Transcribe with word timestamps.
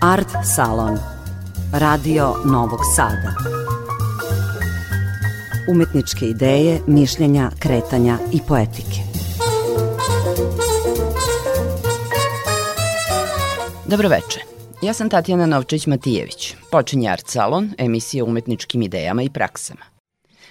Art 0.00 0.28
Salon 0.56 0.98
Radio 1.72 2.34
Novog 2.44 2.80
Sada 2.96 3.34
Umetničke 5.68 6.26
ideje, 6.26 6.80
mišljenja, 6.86 7.50
kretanja 7.58 8.18
i 8.32 8.40
poetike 8.48 9.00
Dobroveče. 13.86 14.40
Ja 14.82 14.92
sam 14.92 15.10
Tatjana 15.10 15.46
Novčić-Matijević. 15.46 16.54
Počinje 16.70 17.08
Art 17.08 17.28
Salon, 17.28 17.72
emisija 17.78 18.24
o 18.24 18.26
umetničkim 18.26 18.82
idejama 18.82 19.22
i 19.22 19.30
praksama. 19.30 19.84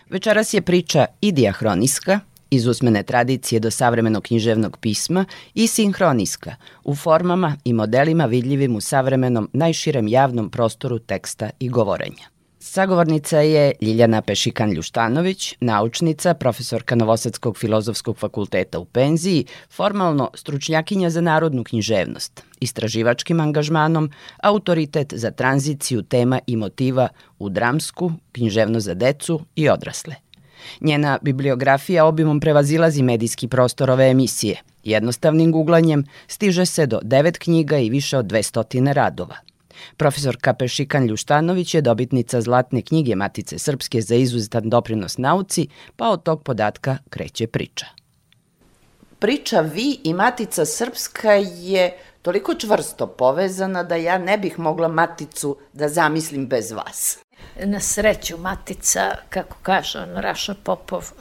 Večeras 0.10 0.54
je 0.54 0.62
priča 0.62 1.06
i 1.22 1.32
diahroniska, 1.32 2.20
iz 2.50 2.68
usmene 2.68 3.04
tradicije 3.04 3.60
do 3.60 3.72
savremenog 3.72 4.24
književnog 4.24 4.78
pisma 4.78 5.26
i 5.54 5.68
sinhroniska, 5.68 6.56
u 6.84 6.96
formama 6.96 7.58
i 7.64 7.74
modelima 7.74 8.26
vidljivim 8.26 8.76
u 8.76 8.82
savremenom 8.82 9.50
najširem 9.54 10.08
javnom 10.08 10.50
prostoru 10.50 11.00
teksta 11.00 11.50
i 11.60 11.70
govorenja. 11.70 12.36
Sagovornica 12.68 13.40
je 13.40 13.72
Ljiljana 13.82 14.22
Pešikan-Ljuštanović, 14.22 15.56
naučnica, 15.60 16.34
profesorka 16.34 16.96
Novosadskog 16.96 17.58
filozofskog 17.58 18.18
fakulteta 18.18 18.80
u 18.80 18.86
penziji, 18.86 19.46
formalno 19.70 20.32
stručnjakinja 20.34 21.10
za 21.10 21.22
narodnu 21.22 21.64
književnost, 21.64 22.44
istraživačkim 22.60 23.40
angažmanom, 23.40 24.12
autoritet 24.44 25.14
za 25.14 25.32
tranziciju 25.32 26.02
tema 26.02 26.40
i 26.48 26.56
motiva 26.56 27.08
u 27.40 27.50
dramsku, 27.50 28.12
književno 28.32 28.80
za 28.80 28.94
decu 28.94 29.40
i 29.56 29.70
odrasle. 29.70 30.16
Njena 30.82 31.20
bibliografija 31.22 32.06
obimom 32.06 32.40
prevazilazi 32.40 33.04
medijski 33.04 33.48
prostor 33.48 33.92
ove 33.92 34.10
emisije. 34.10 34.62
Jednostavnim 34.84 35.52
guglanjem 35.52 36.06
stiže 36.28 36.66
se 36.66 36.86
do 36.86 37.00
devet 37.04 37.38
knjiga 37.38 37.78
i 37.78 37.90
više 37.90 38.18
od 38.18 38.26
200 38.26 38.94
radova. 38.94 39.36
Profesor 39.98 40.38
Kapešikan 40.42 41.06
Ljuštanović 41.06 41.74
je 41.74 41.82
dobitnica 41.82 42.42
Zlatne 42.42 42.82
knjige 42.82 43.16
Matice 43.16 43.60
Srpske 43.60 44.02
za 44.02 44.16
izuzetan 44.16 44.70
doprinos 44.70 45.18
nauci, 45.18 45.68
pa 45.96 46.10
od 46.10 46.24
tog 46.24 46.44
podatka 46.44 46.98
kreće 47.10 47.48
priča. 47.48 47.86
Priča 49.20 49.62
Vi 49.62 50.00
i 50.04 50.14
Matica 50.14 50.66
Srpska 50.66 51.32
je 51.34 51.98
toliko 52.22 52.56
čvrsto 52.56 53.08
povezana 53.08 53.84
da 53.84 53.96
ja 53.96 54.18
ne 54.18 54.38
bih 54.38 54.60
mogla 54.60 54.88
Maticu 54.88 55.58
da 55.74 55.90
zamislim 55.90 56.48
bez 56.48 56.72
vas. 56.72 57.25
Na 57.60 57.80
sreću 57.80 58.38
Matica, 58.38 59.16
kako 59.30 59.58
kaže 59.64 60.00
on 60.00 60.16
Raša 60.16 60.56
Popov, 60.64 61.12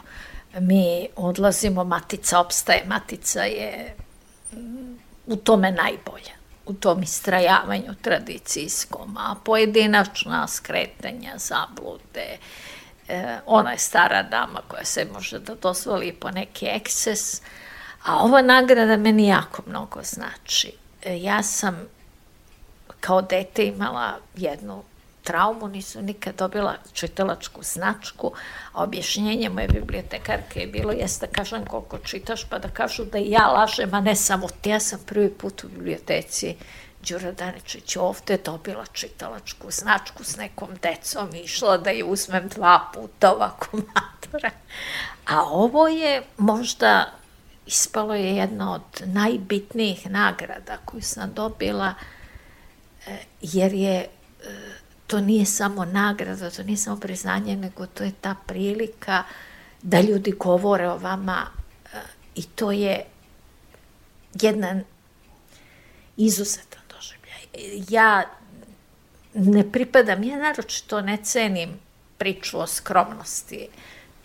mi 0.59 1.09
odlazimo, 1.17 1.85
Matica 1.85 2.41
opstaje, 2.41 2.85
Matica 2.87 3.43
je 3.43 3.95
u 5.27 5.37
tome 5.37 5.73
najbolja 5.73 6.45
u 6.67 6.75
tom 6.75 7.03
istrajavanju 7.03 7.95
tradicijskom, 8.03 9.17
a 9.17 9.35
pojedinačna 9.45 10.49
skretanja, 10.49 11.33
zablude, 11.37 12.39
e, 13.09 13.39
ona 13.47 13.73
je 13.73 13.79
stara 13.79 14.23
dama 14.23 14.61
koja 14.69 14.85
se 14.85 15.07
može 15.13 15.39
da 15.39 15.55
dozvoli 15.55 16.13
po 16.13 16.31
neki 16.31 16.67
ekses, 16.67 17.43
a 18.05 18.25
ova 18.25 18.43
nagrada 18.43 18.97
meni 18.97 19.27
jako 19.27 19.63
mnogo 19.67 20.01
znači. 20.03 20.73
E, 21.03 21.19
ja 21.19 21.43
sam 21.43 21.89
kao 23.01 23.23
dete 23.23 23.67
imala 23.67 24.19
jednu 24.37 24.83
traumu, 25.25 25.69
nisam 25.69 26.05
nikad 26.05 26.37
dobila 26.37 26.77
čitalačku 26.93 27.63
značku, 27.63 28.33
objašnjenje 28.75 29.49
moje 29.49 29.69
bibliotekarke 29.69 30.61
je 30.61 30.67
bilo 30.67 30.93
jeste 30.93 31.27
da 31.27 31.33
kažem 31.33 31.67
koliko 31.67 31.99
čitaš, 31.99 32.45
pa 32.45 32.59
da 32.59 32.69
kažu 32.69 33.05
da 33.05 33.19
ja 33.19 33.47
lažem, 33.47 33.95
a 33.95 34.01
ne 34.01 34.17
samo 34.17 34.49
ti. 34.61 34.71
Ja 34.71 34.81
sam 34.81 35.01
prvi 35.07 35.31
put 35.31 35.65
u 35.65 35.69
biblioteci 35.69 36.57
Đura 37.09 37.33
Daničić 37.33 37.97
ovde 37.97 38.39
dobila 38.45 38.87
čitalačku 38.93 39.71
značku 39.71 40.25
s 40.25 40.37
nekom 40.37 40.69
decom 40.83 41.35
i 41.35 41.41
išla 41.41 41.77
da 41.77 41.91
je 41.91 42.05
uzmem 42.05 42.49
dva 42.49 42.91
puta 42.95 43.33
ovako 43.33 43.77
matora. 43.95 44.51
A 45.27 45.43
ovo 45.43 45.89
je 45.89 46.23
možda 46.39 47.13
ispalo 47.67 48.15
je 48.15 48.37
jedna 48.37 48.75
od 48.75 49.03
najbitnijih 49.05 50.11
nagrada 50.11 50.77
koju 50.85 51.03
sam 51.03 51.35
dobila 51.35 51.95
e, 53.07 53.19
jer 53.43 53.73
je 53.73 54.01
e, 54.01 54.09
to 55.07 55.21
nije 55.21 55.47
samo 55.47 55.85
nagrada, 55.85 56.51
to 56.51 56.63
nije 56.63 56.77
samo 56.77 57.01
priznanje, 57.01 57.57
nego 57.57 57.87
to 57.87 58.05
je 58.05 58.13
ta 58.21 58.35
prilika 58.47 59.23
da 59.83 60.01
ljudi 60.01 60.33
govore 60.33 60.89
o 60.89 60.99
vama 60.99 61.47
e, 61.93 61.99
i 62.35 62.43
to 62.43 62.73
je 62.73 63.05
jedan 64.41 64.83
izuzetan 66.17 66.83
doživljaj. 66.89 67.85
Ja 67.89 68.23
ne 69.35 69.73
pripadam, 69.73 70.25
ja 70.25 70.39
naročito 70.39 71.01
ne 71.01 71.17
cenim 71.23 71.71
priču 72.19 72.61
o 72.61 72.67
skromnosti. 72.67 73.69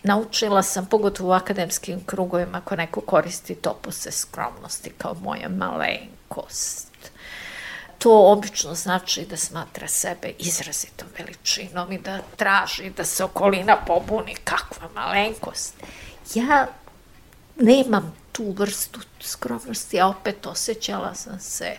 Naučila 0.04 0.64
sam, 0.64 0.86
pogotovo 0.86 1.30
u 1.30 1.34
akademskim 1.34 2.00
krugovima, 2.06 2.58
ako 2.58 2.76
neko 2.76 3.02
koristi 3.02 3.56
topose 3.56 4.12
skromnosti 4.12 4.92
kao 4.98 5.14
moja 5.14 5.50
malenkost, 5.50 6.89
to 8.00 8.32
obično 8.32 8.76
znači 8.76 9.26
da 9.26 9.38
smatra 9.38 9.88
sebe 9.88 10.34
izrazitom 10.40 11.08
veličinom 11.18 11.92
i 11.92 11.98
da 11.98 12.20
traži 12.36 12.90
da 12.90 13.06
se 13.06 13.24
okolina 13.24 13.78
pobuni, 13.88 14.36
kakva 14.44 14.90
malenkost. 14.96 15.74
Ja 16.36 16.68
nemam 17.56 18.16
tu 18.32 18.52
vrstu 18.52 19.00
skromnosti, 19.22 20.00
a 20.00 20.08
opet 20.08 20.46
osjećala 20.46 21.16
sam 21.16 21.40
se, 21.40 21.78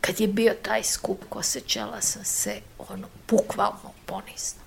kad 0.00 0.20
je 0.20 0.28
bio 0.28 0.54
taj 0.62 0.84
skup, 0.84 1.24
osjećala 1.30 2.00
sam 2.00 2.24
se 2.24 2.60
ono, 2.78 3.08
bukvalno 3.28 3.92
ponizno. 4.06 4.60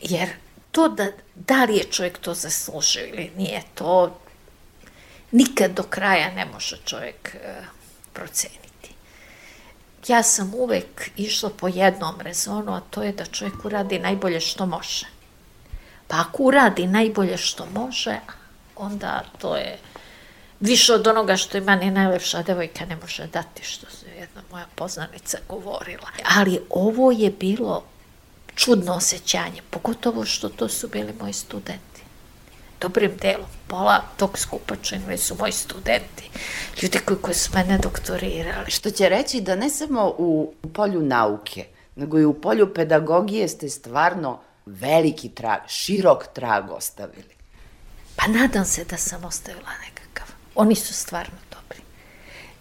Jer 0.00 0.28
to 0.72 0.88
da, 0.88 1.06
da 1.34 1.64
li 1.64 1.76
je 1.76 1.84
čovjek 1.84 2.18
to 2.18 2.34
zaslužio 2.34 3.06
ili 3.06 3.32
nije, 3.36 3.62
to 3.74 4.20
nikad 5.30 5.70
do 5.70 5.82
kraja 5.82 6.30
ne 6.34 6.44
može 6.44 6.76
čovjek 6.84 7.34
uh, 7.34 7.64
proceniti 8.12 8.69
ja 10.08 10.22
sam 10.22 10.54
uvek 10.54 11.10
išla 11.16 11.50
po 11.50 11.68
jednom 11.68 12.20
rezonu, 12.20 12.72
a 12.72 12.80
to 12.80 13.02
je 13.02 13.12
da 13.12 13.24
čovjek 13.24 13.64
uradi 13.64 13.98
najbolje 13.98 14.40
što 14.40 14.66
može. 14.66 15.06
Pa 16.08 16.20
ako 16.20 16.42
uradi 16.42 16.86
najbolje 16.86 17.36
što 17.36 17.66
može, 17.66 18.16
onda 18.76 19.24
to 19.38 19.56
je 19.56 19.78
više 20.60 20.94
od 20.94 21.06
onoga 21.06 21.36
što 21.36 21.58
ima 21.58 21.76
ni 21.76 21.90
najlepša 21.90 22.42
devojka 22.42 22.84
ne 22.84 22.96
može 22.96 23.26
dati, 23.26 23.64
što 23.64 23.86
je 24.06 24.16
jedna 24.20 24.42
moja 24.50 24.66
poznanica 24.74 25.38
govorila. 25.48 26.08
Ali 26.36 26.60
ovo 26.70 27.10
je 27.10 27.30
bilo 27.30 27.84
čudno 28.54 28.92
osjećanje, 28.92 29.62
pogotovo 29.70 30.24
što 30.24 30.48
to 30.48 30.68
su 30.68 30.88
bili 30.88 31.14
moji 31.20 31.32
studenti 31.32 31.89
dobrim 32.80 33.16
delom, 33.16 33.46
pola 33.66 34.02
tog 34.16 34.38
skupa 34.38 34.76
činili 34.76 35.18
su 35.18 35.36
moji 35.38 35.52
studenti, 35.52 36.30
ljudi 36.82 36.98
koji, 36.98 37.18
koji 37.22 37.34
su 37.34 37.50
mene 37.54 37.78
doktorirali. 37.78 38.70
Što 38.70 38.90
će 38.90 39.08
reći 39.08 39.40
da 39.40 39.56
ne 39.56 39.70
samo 39.70 40.14
u 40.18 40.54
polju 40.74 41.02
nauke, 41.02 41.66
nego 41.96 42.18
i 42.18 42.24
u 42.24 42.40
polju 42.40 42.74
pedagogije 42.74 43.48
ste 43.48 43.68
stvarno 43.68 44.40
veliki 44.66 45.28
trag, 45.28 45.60
širok 45.68 46.26
trag 46.34 46.70
ostavili. 46.70 47.34
Pa 48.16 48.26
nadam 48.26 48.64
se 48.64 48.84
da 48.84 48.96
sam 48.96 49.24
ostavila 49.24 49.70
nekakav. 49.88 50.26
Oni 50.54 50.74
su 50.74 50.94
stvarno 50.94 51.36
dobri. 51.50 51.82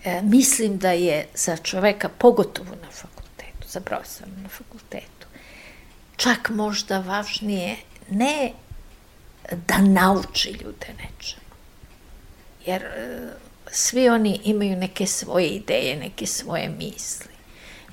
E, 0.03 0.21
mislim 0.21 0.77
da 0.77 0.91
je 0.91 1.27
za 1.35 1.57
čoveka, 1.57 2.09
pogotovo 2.09 2.75
na 2.81 2.91
fakultetu, 2.91 3.67
za 3.67 3.79
profesora 3.79 4.31
na 4.43 4.49
fakultetu, 4.49 5.27
čak 6.15 6.49
možda 6.49 6.99
važnije 6.99 7.75
ne 8.09 8.51
da 9.51 9.77
nauči 9.77 10.49
ljude 10.49 10.87
nečemu. 10.87 11.49
Jer 12.65 12.83
e, 12.83 13.29
svi 13.71 14.09
oni 14.09 14.39
imaju 14.43 14.75
neke 14.75 15.05
svoje 15.05 15.47
ideje, 15.47 15.97
neke 15.97 16.25
svoje 16.25 16.69
misli. 16.69 17.33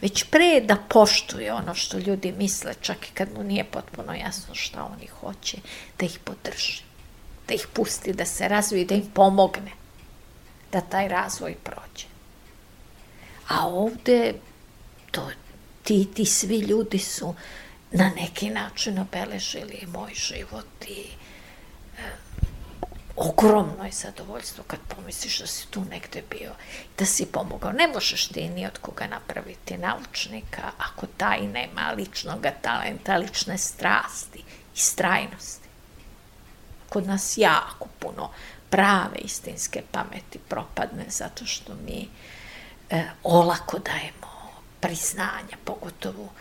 Već 0.00 0.24
pre 0.24 0.60
da 0.60 0.76
poštuje 0.88 1.52
ono 1.52 1.74
što 1.74 1.98
ljudi 1.98 2.32
misle, 2.32 2.74
čak 2.80 3.08
i 3.08 3.12
kad 3.14 3.28
mu 3.34 3.42
nije 3.42 3.64
potpuno 3.64 4.14
jasno 4.14 4.54
šta 4.54 4.84
oni 4.84 5.06
hoće, 5.06 5.56
da 5.98 6.06
ih 6.06 6.18
podrži, 6.24 6.82
da 7.48 7.54
ih 7.54 7.66
pusti 7.72 8.12
da 8.12 8.24
se 8.24 8.48
razvije, 8.48 8.84
da 8.84 8.94
im 8.94 9.10
pomogne 9.14 9.72
da 10.72 10.80
taj 10.80 11.08
razvoj 11.08 11.54
prođe. 11.64 12.06
A 13.48 13.68
ovde 13.68 14.34
to, 15.10 15.30
ti, 15.82 16.08
ti 16.14 16.26
svi 16.26 16.58
ljudi 16.58 16.98
su 16.98 17.34
na 17.90 18.10
neki 18.16 18.50
način 18.50 18.98
obeležili 18.98 19.86
moj 19.92 20.14
život 20.14 20.84
i 20.88 21.04
ogromno 23.16 23.84
je 23.84 23.92
zadovoljstvo 23.92 24.64
kad 24.66 24.80
pomisliš 24.96 25.38
da 25.38 25.46
si 25.46 25.66
tu 25.66 25.84
negde 25.84 26.22
bio, 26.30 26.52
da 26.98 27.04
si 27.04 27.26
pomogao. 27.26 27.72
Ne 27.72 27.88
možeš 27.88 28.28
ti 28.28 28.48
ni 28.48 28.66
od 28.66 28.78
koga 28.78 29.06
napraviti 29.06 29.78
naučnika 29.78 30.72
ako 30.78 31.06
taj 31.16 31.46
nema 31.46 31.92
ličnog 31.96 32.46
talenta, 32.62 33.16
lične 33.16 33.58
strasti 33.58 34.38
i 34.74 34.78
strajnosti. 34.78 35.68
Kod 36.88 37.06
nas 37.06 37.38
jako 37.38 37.88
puno 37.98 38.30
prave 38.70 39.18
istinske 39.18 39.82
pameti 39.92 40.38
propadne 40.48 41.04
zato 41.08 41.46
što 41.46 41.74
mi 41.86 42.08
e, 42.90 43.04
olako 43.22 43.78
dajemo 43.78 44.50
priznanja, 44.80 45.56
pogotovo 45.64 46.32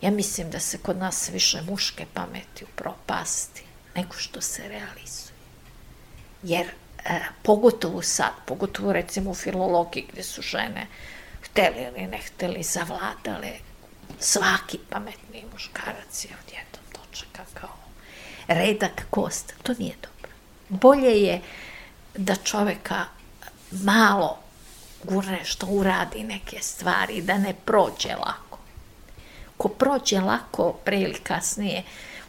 ja 0.00 0.10
mislim 0.10 0.50
da 0.50 0.60
se 0.60 0.78
kod 0.78 0.96
nas 0.96 1.28
više 1.28 1.62
muške 1.62 2.06
pameti 2.14 2.64
u 2.64 2.68
propasti 2.76 3.62
nego 3.94 4.14
što 4.16 4.40
se 4.40 4.68
realizuje. 4.68 5.33
Jer 6.44 6.66
e, 7.04 7.20
pogotovo 7.42 8.02
sad, 8.02 8.32
pogotovo 8.46 8.92
recimo 8.92 9.30
u 9.30 9.34
filologiji 9.34 10.06
gde 10.12 10.22
su 10.22 10.42
žene 10.42 10.86
hteli 11.42 11.82
ili 11.82 12.06
ne 12.06 12.18
hteli, 12.18 12.62
zavladale, 12.62 13.52
svaki 14.18 14.78
pametni 14.90 15.44
muškarac 15.52 16.24
je 16.24 16.30
odjednom 16.44 16.84
dočeka 16.92 17.44
kao 17.54 17.76
redak 18.48 19.06
kost. 19.10 19.54
To 19.62 19.74
nije 19.78 19.94
dobro. 20.02 20.32
Bolje 20.68 21.22
je 21.22 21.40
da 22.16 22.36
čoveka 22.36 23.04
malo 23.70 24.38
gurne 25.04 25.44
što 25.44 25.66
uradi 25.66 26.22
neke 26.22 26.58
stvari, 26.60 27.22
da 27.22 27.38
ne 27.38 27.54
prođe 27.64 28.14
lako. 28.14 28.58
Ko 29.56 29.68
prođe 29.68 30.20
lako, 30.20 30.72
pre 30.72 31.00
ili 31.00 31.14
kasnije, 31.14 31.82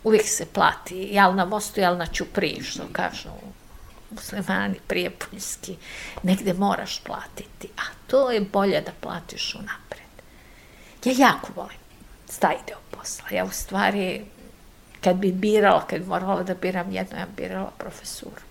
uvijek 0.03 0.27
se 0.27 0.45
plati, 0.45 0.95
jel 1.11 1.35
na 1.35 1.45
mostu, 1.45 1.79
jel 1.79 1.97
na 1.97 2.05
čupri, 2.05 2.63
što 2.63 2.83
kažu 2.91 3.29
muslimani 4.15 4.79
prijepoljski, 4.87 5.77
negde 6.23 6.53
moraš 6.53 6.99
platiti, 6.99 7.69
a 7.77 7.81
to 8.07 8.31
je 8.31 8.41
bolje 8.41 8.81
da 8.81 8.91
platiš 9.01 9.55
unapred. 9.55 10.05
Ja 11.05 11.27
jako 11.27 11.47
volim 11.55 11.77
taj 12.39 12.55
deo 12.67 12.77
posla. 12.91 13.25
Ja 13.31 13.43
u 13.45 13.51
stvari, 13.51 14.25
kad 15.01 15.15
bi 15.15 15.31
birala, 15.31 15.87
kad 15.87 15.99
bi 15.99 16.05
morala 16.05 16.43
da 16.43 16.53
biram 16.53 16.91
jedno, 16.91 17.17
ja 17.17 17.27
birala 17.37 17.71
profesuru. 17.77 18.41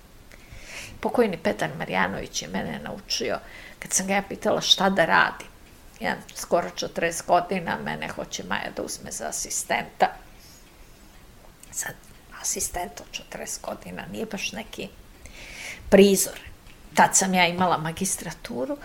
Pokojni 1.00 1.37
Petar 1.37 1.70
Marjanović 1.78 2.43
je 2.43 2.49
mene 2.49 2.81
naučio, 2.84 3.38
kad 3.78 3.93
sam 3.93 4.06
ga 4.06 4.14
ja 4.14 4.22
pitala 4.22 4.60
šta 4.60 4.90
da 4.90 5.05
radim, 5.05 5.46
ja 6.00 6.17
skoro 6.34 6.69
40 6.69 7.26
godina, 7.26 7.78
mene 7.84 8.08
hoće 8.08 8.44
Maja 8.44 8.70
da 8.76 8.82
uzme 8.82 9.10
za 9.10 9.28
asistenta. 9.28 10.06
Sad, 11.70 11.94
asistent 12.40 13.00
od 13.00 13.20
40 13.38 13.60
godina 13.62 14.02
nije 14.12 14.26
baš 14.26 14.52
neki 14.52 14.88
prizor. 15.90 16.40
Tad 16.94 17.16
sam 17.16 17.34
ja 17.34 17.46
imala 17.46 17.78
magistraturu, 17.78 18.76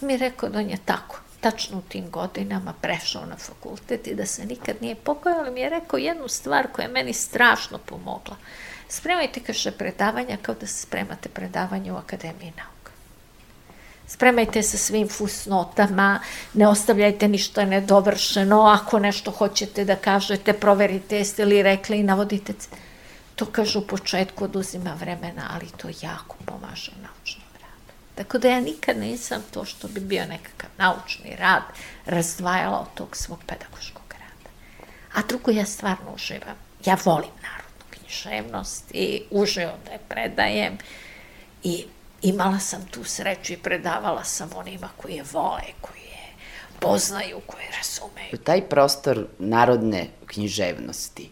mi 0.00 0.12
je 0.12 0.18
rekao 0.18 0.48
da 0.48 0.58
on 0.58 0.70
je 0.70 0.78
tako, 0.84 1.20
tačno 1.40 1.78
u 1.78 1.82
tim 1.88 2.10
godinama 2.10 2.72
prešao 2.80 3.26
na 3.26 3.36
fakultet 3.36 4.06
i 4.06 4.14
da 4.14 4.26
se 4.26 4.46
nikad 4.46 4.76
nije 4.80 4.94
pokojao, 4.94 5.38
ali 5.38 5.50
mi 5.50 5.60
je 5.60 5.70
rekao 5.70 5.98
jednu 5.98 6.28
stvar 6.28 6.66
koja 6.72 6.86
je 6.86 6.92
meni 6.92 7.12
strašno 7.12 7.78
pomogla. 7.78 8.36
Spremajte, 8.88 9.40
kaže, 9.40 9.70
predavanja 9.70 10.36
kao 10.42 10.54
da 10.54 10.66
se 10.66 10.82
spremate 10.82 11.28
predavanje 11.28 11.92
u 11.92 11.96
Akademiji 11.96 12.52
nauka. 12.56 12.92
Spremajte 14.06 14.62
sa 14.62 14.76
svim 14.76 15.08
fusnotama, 15.08 16.20
ne 16.54 16.68
ostavljajte 16.68 17.28
ništa 17.28 17.64
nedovršeno, 17.64 18.62
ako 18.62 18.98
nešto 18.98 19.30
hoćete 19.30 19.84
da 19.84 19.96
kažete, 19.96 20.52
proverite 20.52 21.16
jeste 21.16 21.44
li 21.44 21.62
rekli 21.62 21.98
i 21.98 22.02
navodite. 22.02 22.52
To, 23.36 23.46
kaže, 23.46 23.78
u 23.78 23.86
početku 23.86 24.44
oduzima 24.44 24.94
vremena, 25.00 25.50
ali 25.54 25.66
to 25.76 25.88
jako 26.02 26.36
pomaže 26.44 26.92
naučnom 27.02 27.46
radu. 27.52 27.92
Tako 28.14 28.38
da 28.38 28.48
ja 28.48 28.60
nikad 28.60 28.98
nisam 28.98 29.42
to 29.50 29.64
što 29.64 29.88
bi 29.88 30.00
bio 30.00 30.24
nekakav 30.24 30.70
naučni 30.78 31.36
rad 31.36 31.62
razdvajala 32.06 32.80
od 32.80 32.94
tog 32.94 33.16
svog 33.16 33.38
pedagoškog 33.46 34.12
rada. 34.12 34.50
A 35.14 35.22
drugo, 35.28 35.50
ja 35.50 35.66
stvarno 35.66 36.14
uživam. 36.14 36.56
Ja 36.84 36.96
volim 37.04 37.30
narodnu 37.42 37.84
književnost 37.90 38.84
i 38.94 39.22
uživam 39.30 39.78
da 39.84 39.92
je 39.92 39.98
predajem 40.08 40.78
i 41.62 41.84
imala 42.22 42.58
sam 42.58 42.86
tu 42.90 43.04
sreću 43.04 43.52
i 43.52 43.56
predavala 43.56 44.24
sam 44.24 44.50
onima 44.56 44.88
koji 44.96 45.14
je 45.14 45.24
vole, 45.32 45.62
koji 45.80 46.00
je 46.00 46.32
poznaju, 46.80 47.40
koji 47.46 47.64
razumeju. 47.76 48.44
Taj 48.44 48.68
prostor 48.68 49.26
narodne 49.38 50.08
književnosti 50.26 51.30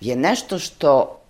je 0.00 0.16
nešto 0.16 0.58
što 0.58 1.21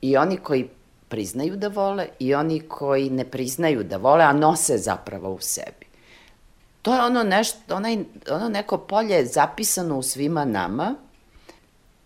i 0.00 0.16
oni 0.16 0.36
koji 0.36 0.68
priznaju 1.08 1.56
da 1.56 1.68
vole 1.68 2.08
i 2.18 2.34
oni 2.34 2.60
koji 2.60 3.10
ne 3.10 3.24
priznaju 3.24 3.84
da 3.84 3.96
vole, 3.96 4.24
a 4.24 4.32
nose 4.32 4.78
zapravo 4.78 5.30
u 5.30 5.40
sebi. 5.40 5.86
To 6.82 6.94
je 6.94 7.02
ono, 7.02 7.22
nešto, 7.22 7.76
onaj, 7.76 7.98
ono 8.30 8.48
neko 8.48 8.78
polje 8.78 9.26
zapisano 9.26 9.98
u 9.98 10.02
svima 10.02 10.44
nama, 10.44 10.94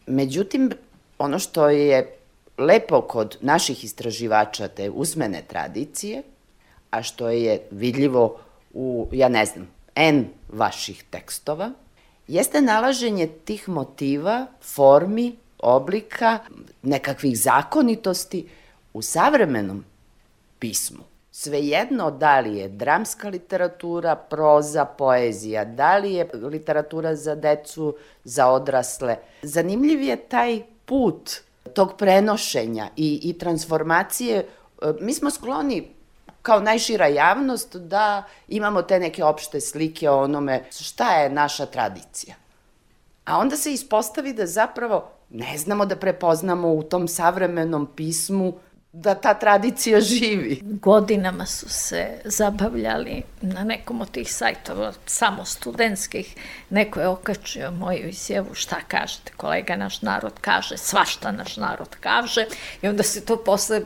međutim, 0.06 0.70
ono 1.18 1.38
što 1.38 1.68
je 1.68 2.16
lepo 2.58 3.00
kod 3.00 3.38
naših 3.40 3.84
istraživača 3.84 4.68
te 4.68 4.90
usmene 4.90 5.42
tradicije, 5.48 6.22
a 6.90 7.02
što 7.02 7.28
je 7.28 7.62
vidljivo 7.70 8.38
u, 8.74 9.08
ja 9.12 9.28
ne 9.28 9.46
znam, 9.46 9.68
N 9.94 10.28
vaših 10.48 11.04
tekstova, 11.10 11.70
jeste 12.28 12.60
nalaženje 12.60 13.26
tih 13.26 13.68
motiva, 13.68 14.46
formi, 14.62 15.36
oblika, 15.62 16.38
nekakvih 16.82 17.38
zakonitosti 17.38 18.48
u 18.94 19.02
savremenom 19.02 19.84
pismu. 20.58 21.02
Svejedno 21.34 22.10
da 22.10 22.40
li 22.40 22.56
je 22.56 22.68
dramska 22.68 23.28
literatura, 23.28 24.16
proza, 24.16 24.84
poezija, 24.84 25.64
da 25.64 25.96
li 25.96 26.14
je 26.14 26.28
literatura 26.34 27.14
za 27.16 27.34
decu, 27.34 27.96
za 28.24 28.48
odrasle. 28.48 29.16
Zanimljiv 29.42 30.02
je 30.02 30.16
taj 30.16 30.62
put 30.84 31.30
tog 31.74 31.96
prenošenja 31.96 32.88
i, 32.96 33.20
i 33.22 33.38
transformacije. 33.38 34.38
E, 34.38 34.46
mi 35.00 35.14
smo 35.14 35.30
skloni 35.30 35.88
kao 36.42 36.60
najšira 36.60 37.06
javnost 37.06 37.76
da 37.76 38.24
imamo 38.48 38.82
te 38.82 38.98
neke 38.98 39.24
opšte 39.24 39.60
slike 39.60 40.10
o 40.10 40.22
onome 40.22 40.64
šta 40.70 41.14
je 41.14 41.30
naša 41.30 41.66
tradicija. 41.66 42.34
A 43.24 43.38
onda 43.38 43.56
se 43.56 43.72
ispostavi 43.72 44.32
da 44.32 44.46
zapravo 44.46 45.08
ne 45.32 45.58
znamo 45.58 45.86
da 45.86 45.96
prepoznamo 45.96 46.72
u 46.72 46.82
tom 46.82 47.08
savremenom 47.08 47.88
pismu 47.96 48.54
da 48.92 49.14
ta 49.14 49.34
tradicija 49.34 50.00
živi. 50.00 50.60
Godinama 50.62 51.46
su 51.46 51.68
se 51.68 52.20
zabavljali 52.24 53.22
na 53.40 53.64
nekom 53.64 54.00
od 54.00 54.10
tih 54.10 54.34
sajtova, 54.34 54.92
samo 55.06 55.44
studentskih, 55.44 56.34
neko 56.70 57.00
je 57.00 57.08
okačio 57.08 57.70
moju 57.70 58.08
izjavu, 58.08 58.54
šta 58.54 58.76
kažete, 58.88 59.32
kolega 59.36 59.76
naš 59.76 60.02
narod 60.02 60.32
kaže, 60.40 60.76
svašta 60.76 61.32
naš 61.32 61.56
narod 61.56 61.96
kaže, 62.00 62.46
i 62.82 62.88
onda 62.88 63.02
se 63.02 63.24
to 63.24 63.44
posle 63.44 63.80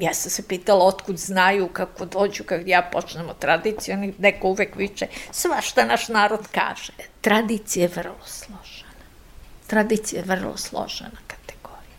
Ja 0.00 0.14
sam 0.14 0.30
se 0.30 0.42
pitala 0.48 0.84
otkud 0.84 1.18
znaju 1.18 1.68
kako 1.68 2.04
dođu, 2.04 2.44
kad 2.44 2.68
ja 2.68 2.82
počnemo 2.92 3.34
tradiciju, 3.34 4.12
neko 4.18 4.48
uvek 4.48 4.76
viče, 4.76 5.06
svašta 5.30 5.84
naš 5.84 6.08
narod 6.08 6.48
kaže. 6.52 6.92
Tradicija 7.20 7.82
je 7.82 7.92
vrlo 7.94 8.24
složena. 8.24 8.89
Tradicija 9.70 10.20
je 10.20 10.26
vrlo 10.26 10.56
složena 10.56 11.20
kategorija. 11.26 11.98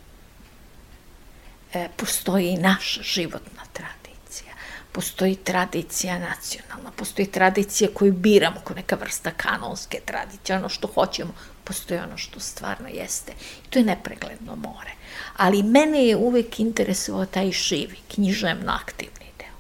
E, 1.73 1.89
postoji 1.97 2.47
i 2.47 2.57
naša 2.57 3.01
životna 3.03 3.63
tradicija. 3.73 4.53
Postoji 4.91 5.35
tradicija 5.35 6.19
nacionalna, 6.19 6.91
postoji 6.95 7.31
tradicija 7.31 7.89
koju 7.93 8.13
biramo 8.13 8.59
kao 8.63 8.75
neka 8.75 8.95
vrsta 8.95 9.31
kanonske 9.31 9.99
tradicije, 10.05 10.57
ono 10.57 10.69
što 10.69 10.87
hoćemo, 10.87 11.33
postoji 11.63 11.99
ono 11.99 12.17
što 12.17 12.39
stvarno 12.39 12.87
jeste. 12.87 13.31
I 13.65 13.69
to 13.69 13.79
je 13.79 13.85
nepregledno 13.85 14.55
more. 14.55 14.91
Ali 15.37 15.63
mene 15.63 16.05
je 16.05 16.15
uvek 16.15 16.59
interesovao 16.59 17.25
taj 17.25 17.51
živi, 17.51 17.97
književno 18.15 18.71
aktivni 18.71 19.31
deo. 19.37 19.55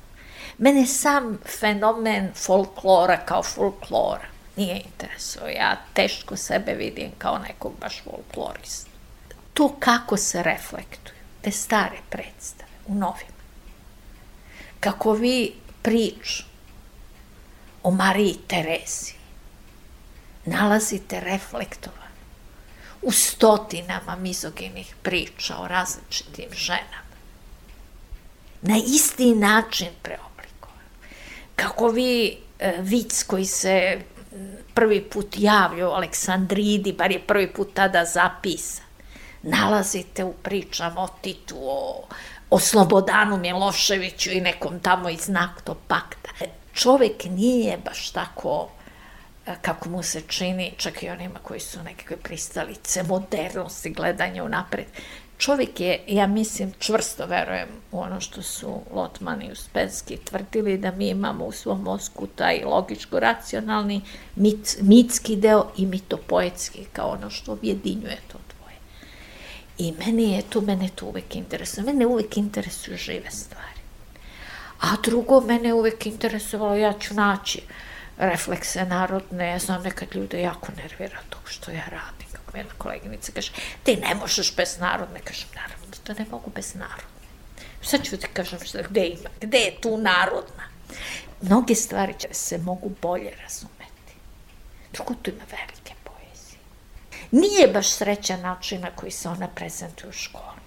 Mene 0.57 0.87
sam 0.87 1.39
fenomen 1.59 2.31
folklora 2.35 3.17
kao 3.25 3.43
folklora 3.43 4.31
nije 4.61 4.81
interesuo. 4.85 5.47
Ja 5.47 5.77
teško 5.93 6.37
sebe 6.37 6.73
vidim 6.73 7.11
kao 7.17 7.37
nekog 7.37 7.73
baš 7.79 8.01
folklorista. 8.03 8.91
To 9.53 9.75
kako 9.79 10.17
se 10.17 10.43
reflektuju, 10.43 11.15
te 11.41 11.51
stare 11.51 11.97
predstave 12.09 12.71
u 12.87 12.95
novim. 12.95 13.33
Kako 14.79 15.13
vi 15.13 15.53
priču 15.81 16.43
o 17.83 17.91
Mariji 17.91 18.37
Terezi 18.47 19.13
nalazite 20.45 21.19
reflektovan 21.19 22.11
u 23.01 23.11
stotinama 23.11 24.15
mizoginih 24.15 24.95
priča 25.03 25.57
o 25.57 25.67
različitim 25.67 26.49
ženama. 26.53 27.11
Na 28.61 28.77
isti 28.87 29.35
način 29.35 29.87
preoblikovan. 30.01 30.85
Kako 31.55 31.87
vi 31.87 32.37
e, 32.59 32.75
vic 32.79 33.23
koji 33.23 33.45
se 33.45 34.01
prvi 34.73 35.01
put 35.01 35.35
javlja 35.37 35.89
u 35.89 35.91
Aleksandridi, 35.91 36.93
bar 36.93 37.11
je 37.11 37.19
prvi 37.19 37.53
put 37.53 37.73
tada 37.73 38.05
zapisan. 38.05 38.85
Nalazite 39.43 40.23
u 40.23 40.33
pričama 40.33 41.01
o 41.01 41.07
Titu, 41.21 41.55
o, 41.59 42.03
o 42.49 42.59
Slobodanu 42.59 43.37
Miloševiću 43.37 44.31
i 44.31 44.41
nekom 44.41 44.79
tamo 44.79 45.09
iz 45.09 45.29
Nakto 45.29 45.75
pakta. 45.87 46.31
Čovek 46.73 47.25
nije 47.25 47.77
baš 47.85 48.09
tako 48.09 48.69
e, 49.45 49.55
kako 49.61 49.89
mu 49.89 50.03
se 50.03 50.21
čini, 50.21 50.73
čak 50.77 51.03
i 51.03 51.09
onima 51.09 51.39
koji 51.43 51.59
su 51.59 51.83
nekakve 51.83 52.17
pristalice 52.17 53.03
modernosti, 53.03 53.89
gledanja 53.89 54.43
unapred. 54.43 54.85
Čovjek 55.41 55.79
je, 55.79 55.99
ja 56.07 56.27
mislim, 56.27 56.73
čvrsto 56.79 57.25
verujem 57.25 57.69
u 57.91 57.99
ono 57.99 58.19
što 58.19 58.41
su 58.41 58.81
Lotman 58.93 59.41
i 59.41 59.51
Uspenski 59.51 60.17
tvrdili 60.17 60.77
da 60.77 60.91
mi 60.91 61.09
imamo 61.09 61.45
u 61.45 61.51
svom 61.51 61.81
mozgu 61.81 62.27
taj 62.27 62.61
logičko-racionalni 62.65 64.01
mit, 64.35 64.77
mitski 64.81 65.35
deo 65.35 65.71
i 65.77 65.85
mitopoetski 65.85 66.85
kao 66.93 67.09
ono 67.09 67.29
što 67.29 67.51
objedinjuje 67.51 68.17
to 68.31 68.37
dvoje. 68.53 68.75
I 69.77 69.93
meni 70.05 70.31
je 70.31 70.41
to, 70.41 70.61
mene 70.61 70.89
to 70.95 71.05
uvek 71.05 71.35
interesuje. 71.35 71.83
Mene 71.85 72.05
uvek 72.05 72.37
interesuju 72.37 72.97
žive 72.97 73.31
stvari. 73.31 73.81
A 74.81 74.87
drugo, 75.03 75.41
mene 75.41 75.73
uvek 75.73 76.05
interesovalo, 76.05 76.75
ja 76.75 76.93
ću 76.93 77.13
naći 77.13 77.61
reflekse 78.17 78.85
narodne, 78.85 79.49
ja 79.49 79.59
znam 79.59 79.83
nekad 79.83 80.15
ljude 80.15 80.41
jako 80.41 80.71
nervira 80.77 81.19
to 81.29 81.37
što 81.45 81.71
ja 81.71 81.85
radim 81.91 82.20
kako 82.51 82.57
jedna 82.57 82.73
koleginica 82.77 83.31
kaže, 83.31 83.51
ti 83.83 83.95
ne 83.95 84.15
možeš 84.15 84.55
bez 84.55 84.77
narodne, 84.79 85.19
kažem, 85.19 85.49
naravno 85.55 85.85
da 86.05 86.13
ne 86.13 86.25
mogu 86.31 86.51
bez 86.55 86.75
narodne. 86.75 87.21
Sad 87.81 88.03
ću 88.03 88.17
ti 88.17 88.27
kažem 88.33 88.59
šta, 88.65 88.81
gde 88.81 89.05
ima, 89.05 89.29
gde 89.41 89.57
je 89.57 89.81
tu 89.81 89.97
narodna? 89.97 90.63
Mnoge 91.41 91.75
stvari 91.75 92.13
se 92.31 92.57
mogu 92.57 92.91
bolje 93.01 93.31
razumeti. 93.43 94.13
Drugo, 94.93 95.13
tu 95.21 95.29
ima 95.29 95.43
velike 95.51 95.93
poezije. 96.03 96.59
Nije 97.31 97.67
baš 97.67 97.89
sreća 97.89 98.37
način 98.37 98.81
na 98.81 98.91
koji 98.95 99.11
se 99.11 99.29
ona 99.29 99.47
prezentuje 99.47 100.09
u 100.09 100.13
školi. 100.13 100.61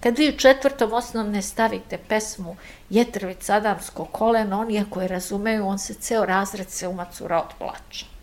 Kad 0.00 0.18
vi 0.18 0.28
u 0.28 0.38
četvrtom 0.38 0.92
osnovne 0.92 1.42
stavite 1.42 1.98
pesmu 2.08 2.56
Jetrvic 2.90 3.48
Adamsko 3.48 4.04
koleno, 4.04 4.60
oni 4.60 4.80
ako 4.80 5.00
je 5.00 5.08
razumeju, 5.08 5.66
on 5.66 5.78
se 5.78 5.94
ceo 5.94 6.24
razred 6.24 6.70
se 6.70 6.88
umacura 6.88 7.42
od 7.42 7.54
plača. 7.58 8.17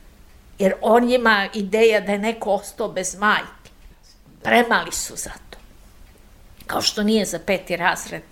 Jer 0.59 0.73
on 0.81 1.11
ima 1.11 1.47
ideja 1.53 2.01
da 2.01 2.11
je 2.11 2.17
neko 2.17 2.51
ostao 2.51 2.87
bez 2.87 3.15
majke. 3.19 3.71
Premali 4.43 4.91
su 4.91 5.15
za 5.15 5.31
to. 5.49 5.57
Kao 6.67 6.81
što 6.81 7.03
nije 7.03 7.25
za 7.25 7.39
peti 7.39 7.75
razred 7.75 8.23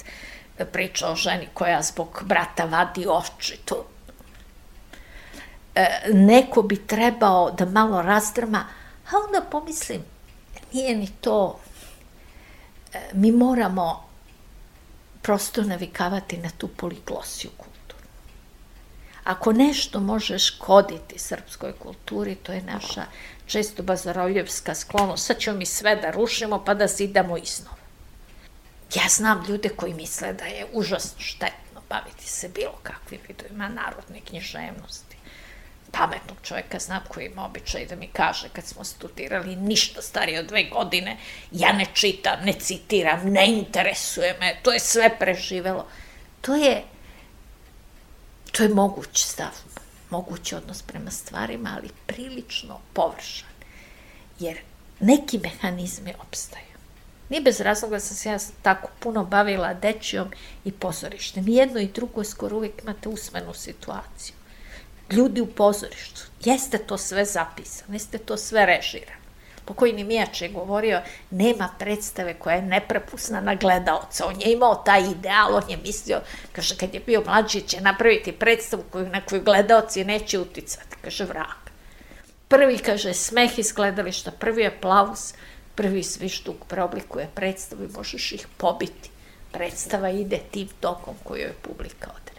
priča 0.72 1.10
o 1.10 1.16
ženi 1.16 1.48
koja 1.54 1.82
zbog 1.82 2.24
brata 2.26 2.66
vadi 2.66 3.06
oči. 3.10 3.60
To. 3.66 3.86
E, 5.76 6.02
neko 6.14 6.62
bi 6.62 6.88
trebao 6.88 7.52
da 7.52 7.66
malo 7.66 8.02
razdrma, 8.02 8.66
a 9.12 9.12
onda 9.26 9.42
pomislim, 9.52 10.02
nije 10.74 10.96
ni 10.96 11.08
to. 11.22 11.60
E, 12.94 13.00
mi 13.14 13.32
moramo 13.32 14.10
prosto 15.22 15.62
navikavati 15.62 16.38
na 16.38 16.50
tu 16.58 16.68
poliglosiju 16.68 17.52
Ako 19.24 19.54
nešto 19.54 20.00
može 20.00 20.40
škoditi 20.40 21.20
srpskoj 21.20 21.74
kulturi, 21.80 22.36
to 22.36 22.52
je 22.52 22.62
naša 22.62 23.06
često 23.46 23.84
bazarovljevska 23.84 24.76
sklonost. 24.76 25.26
Sad 25.26 25.40
ćemo 25.40 25.58
mi 25.58 25.66
sve 25.66 25.96
da 25.96 26.12
rušimo 26.12 26.64
pa 26.66 26.74
da 26.74 26.88
zidamo 26.88 27.38
iznova. 27.38 27.84
Ja 28.96 29.04
znam 29.10 29.46
ljude 29.48 29.70
koji 29.70 29.94
misle 29.94 30.34
da 30.34 30.46
je 30.46 30.66
užasno 30.74 31.20
štetno 31.20 31.82
baviti 31.90 32.28
se 32.28 32.50
bilo 32.50 32.74
kakvim 32.84 33.20
vidovima 33.28 33.70
narodne 33.70 34.22
književnosti. 34.28 35.18
Pametnog 35.92 36.38
čovjeka 36.44 36.80
znam 36.80 37.02
koji 37.08 37.26
ima 37.26 37.46
običaj 37.46 37.86
da 37.86 37.96
mi 37.96 38.08
kaže 38.08 38.50
kad 38.54 38.66
smo 38.66 38.84
studirali 38.84 39.56
ništa 39.56 40.02
starije 40.02 40.40
od 40.40 40.46
dve 40.46 40.64
godine, 40.64 41.18
ja 41.52 41.74
ne 41.74 41.86
čitam, 41.94 42.40
ne 42.46 42.54
citiram, 42.54 43.30
ne 43.30 43.48
interesuje 43.48 44.38
me, 44.40 44.56
to 44.64 44.72
je 44.72 44.80
sve 44.80 45.20
preživelo. 45.20 45.88
To 46.42 46.56
je 46.56 46.84
To 48.54 48.64
je 48.64 48.70
moguć 48.70 49.24
stav, 49.24 49.52
mogući 50.10 50.56
odnos 50.56 50.82
prema 50.82 51.12
stvarima, 51.12 51.74
ali 51.78 51.90
prilično 52.06 52.80
površan. 52.94 53.50
Jer 54.40 54.58
neki 55.00 55.38
mehanizmi 55.38 56.14
opstaju. 56.28 56.74
Nije 57.30 57.42
bez 57.42 57.60
razloga 57.60 57.96
da 57.96 58.00
sam 58.00 58.18
se 58.18 58.30
ja 58.30 58.38
tako 58.62 58.90
puno 59.00 59.26
bavila 59.26 59.74
dečijom 59.74 60.32
i 60.66 60.72
pozorištem. 60.72 61.48
Jedno 61.48 61.80
i 61.80 61.92
drugo 61.92 62.24
skoro 62.24 62.58
uvijek 62.58 62.84
imate 62.84 63.10
usmenu 63.10 63.54
situaciju. 63.54 64.36
Ljudi 65.12 65.42
u 65.42 65.48
pozorištu, 65.48 66.22
jeste 66.46 66.78
to 66.78 66.98
sve 66.98 67.26
zapisano, 67.26 67.94
jeste 67.94 68.18
to 68.18 68.38
sve 68.38 68.66
režirano 68.66 69.23
pokojni 69.66 70.04
Mijač 70.04 70.42
je 70.42 70.50
govorio, 70.50 71.02
nema 71.30 71.70
predstave 71.80 72.34
koja 72.34 72.56
je 72.56 72.62
neprepusna 72.62 73.42
na 73.42 73.56
gledaoca. 73.56 74.26
On 74.26 74.42
je 74.42 74.52
imao 74.52 74.76
taj 74.76 75.02
ideal, 75.12 75.56
on 75.56 75.70
je 75.70 75.78
mislio, 75.78 76.22
kaže, 76.52 76.78
kad 76.78 76.94
je 76.94 77.00
bio 77.00 77.24
mlađi 77.26 77.62
će 77.62 77.82
napraviti 77.82 78.32
predstavu 78.32 78.84
koju, 78.92 79.10
na 79.10 79.22
koju 79.22 79.44
gledaoci 79.44 80.06
neće 80.06 80.40
uticati. 80.40 80.98
Kaže, 81.02 81.26
vrak. 81.26 81.72
Prvi, 82.48 82.78
kaže, 82.78 83.14
smeh 83.14 83.60
iz 83.60 83.72
gledališta, 83.72 84.32
prvi 84.32 84.68
aplauz, 84.68 85.34
prvi 85.76 86.04
svištuk 86.04 86.66
preoblikuje 86.68 87.30
predstavu 87.36 87.84
i 87.84 87.94
možeš 87.98 88.32
ih 88.32 88.48
pobiti. 88.58 89.10
Predstava 89.52 90.10
ide 90.10 90.40
tim 90.52 90.68
tokom 90.80 91.16
koju 91.24 91.42
je 91.42 91.54
publika 91.62 92.12
od 92.16 92.33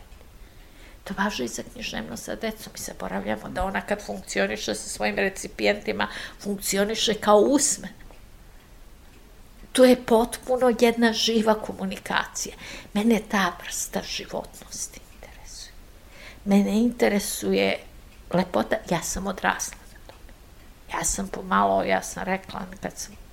To 1.05 1.15
važi 1.19 1.45
i 1.45 1.49
za 1.49 1.63
književnost 1.73 2.25
sa 2.25 2.35
decom. 2.35 2.73
Mi 2.73 2.79
se 2.79 2.95
poravljamo 2.95 3.49
da 3.49 3.65
ona 3.65 3.81
kad 3.81 4.07
funkcioniše 4.07 4.75
sa 4.75 4.89
svojim 4.89 5.17
recipijentima, 5.17 6.09
funkcioniše 6.41 7.15
kao 7.15 7.39
usmen. 7.39 7.91
To 9.73 9.85
je 9.85 10.03
potpuno 10.07 10.77
jedna 10.81 11.13
živa 11.13 11.55
komunikacija. 11.55 12.57
Mene 12.93 13.21
ta 13.29 13.53
vrsta 13.63 14.03
životnosti 14.03 15.01
interesuje. 15.15 15.73
Mene 16.45 16.79
interesuje 16.79 17.79
lepota, 18.31 18.77
ja 18.91 19.03
sam 19.03 19.27
odrasla 19.27 19.77
na 19.93 19.99
tome. 20.07 20.33
Ja 20.93 21.05
sam 21.05 21.29
pomalo, 21.29 21.83
ja 21.83 22.03
sam 22.03 22.23
rekla 22.25 22.67
kad 22.81 22.93
sam 22.97 23.24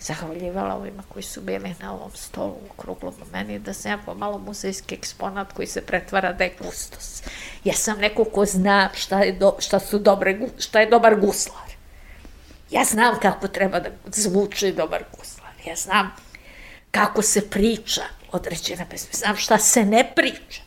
zahvaljivala 0.00 0.74
ovima 0.74 1.02
koji 1.08 1.22
su 1.22 1.40
bili 1.40 1.74
na 1.80 1.94
ovom 1.94 2.10
stolu 2.14 2.56
u 2.70 2.82
kruglom 2.82 3.14
meni, 3.32 3.58
da 3.58 3.72
sam 3.72 3.90
ja 3.90 3.98
pomalo 4.06 4.38
muzejski 4.38 4.94
eksponat 4.94 5.52
koji 5.52 5.66
se 5.66 5.80
pretvara 5.80 6.32
da 6.32 6.44
je 6.44 6.56
kustos. 6.56 7.22
Ja 7.64 7.74
sam 7.74 7.98
neko 7.98 8.24
ko 8.24 8.44
zna 8.44 8.90
šta 8.94 9.20
je, 9.20 9.32
do, 9.32 9.56
šta 9.58 9.78
su 9.78 9.98
dobre, 9.98 10.38
šta 10.58 10.80
je 10.80 10.90
dobar 10.90 11.20
guslar. 11.20 11.70
Ja 12.70 12.84
znam 12.84 13.20
kako 13.20 13.48
treba 13.48 13.80
da 13.80 13.90
zvuči 14.06 14.72
dobar 14.72 15.04
guslar. 15.18 15.50
Ja 15.66 15.76
znam 15.76 16.10
kako 16.90 17.22
se 17.22 17.50
priča 17.50 18.02
određena 18.32 18.86
pesma. 18.90 19.10
Znam 19.12 19.36
šta 19.36 19.58
se 19.58 19.84
ne 19.84 20.12
priča. 20.16 20.62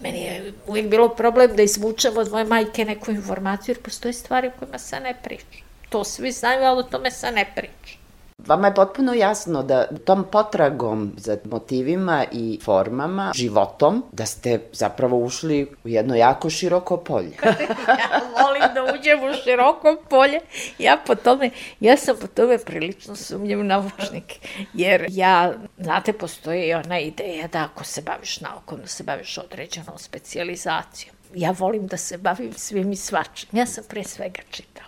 Meni 0.00 0.22
je 0.22 0.52
uvijek 0.66 0.88
bilo 0.88 1.08
problem 1.08 1.56
da 1.56 1.62
izvučem 1.62 2.16
od 2.16 2.30
moje 2.30 2.44
majke 2.44 2.84
neku 2.84 3.10
informaciju, 3.10 3.72
jer 3.72 3.82
postoje 3.82 4.12
stvari 4.12 4.48
u 4.48 4.58
kojima 4.58 4.78
se 4.78 5.00
ne 5.00 5.14
priča. 5.22 5.67
To 5.88 6.04
svi 6.04 6.32
znaju, 6.32 6.64
ali 6.64 6.80
o 6.80 6.82
tome 6.82 7.10
se 7.10 7.30
ne 7.30 7.52
priča. 7.54 7.98
Vama 8.46 8.66
je 8.66 8.74
potpuno 8.74 9.14
jasno 9.14 9.62
da 9.62 9.86
tom 10.04 10.24
potragom 10.32 11.12
za 11.16 11.36
motivima 11.44 12.24
i 12.32 12.58
formama, 12.64 13.32
životom, 13.34 14.04
da 14.12 14.26
ste 14.26 14.60
zapravo 14.72 15.18
ušli 15.18 15.68
u 15.84 15.88
jedno 15.88 16.14
jako 16.14 16.50
široko 16.50 16.96
polje. 16.96 17.32
ja 18.02 18.20
volim 18.42 18.62
da 18.74 18.94
uđem 18.94 19.18
u 19.22 19.34
široko 19.44 19.96
polje. 20.10 20.40
Ja 20.78 20.98
po 21.06 21.14
tome, 21.14 21.50
ja 21.80 21.96
sam 21.96 22.16
po 22.20 22.26
tome 22.26 22.58
prilično 22.58 23.16
sumnjiv 23.16 23.64
naučnik. 23.64 24.34
Jer 24.74 25.06
ja, 25.08 25.52
znate, 25.78 26.12
postoji 26.12 26.68
i 26.68 26.74
ona 26.74 26.98
ideja 26.98 27.48
da 27.48 27.68
ako 27.72 27.84
se 27.84 28.02
baviš 28.02 28.40
naukom, 28.40 28.80
da 28.80 28.86
se 28.86 29.04
baviš 29.04 29.38
određenom 29.38 29.98
specializacijom. 29.98 31.16
Ja 31.34 31.54
volim 31.58 31.86
da 31.86 31.96
se 31.96 32.18
bavim 32.18 32.52
svim 32.52 32.92
i 32.92 32.96
svačim. 32.96 33.48
Ja 33.52 33.66
sam 33.66 33.84
pre 33.88 34.04
svega 34.04 34.42
čitala. 34.50 34.87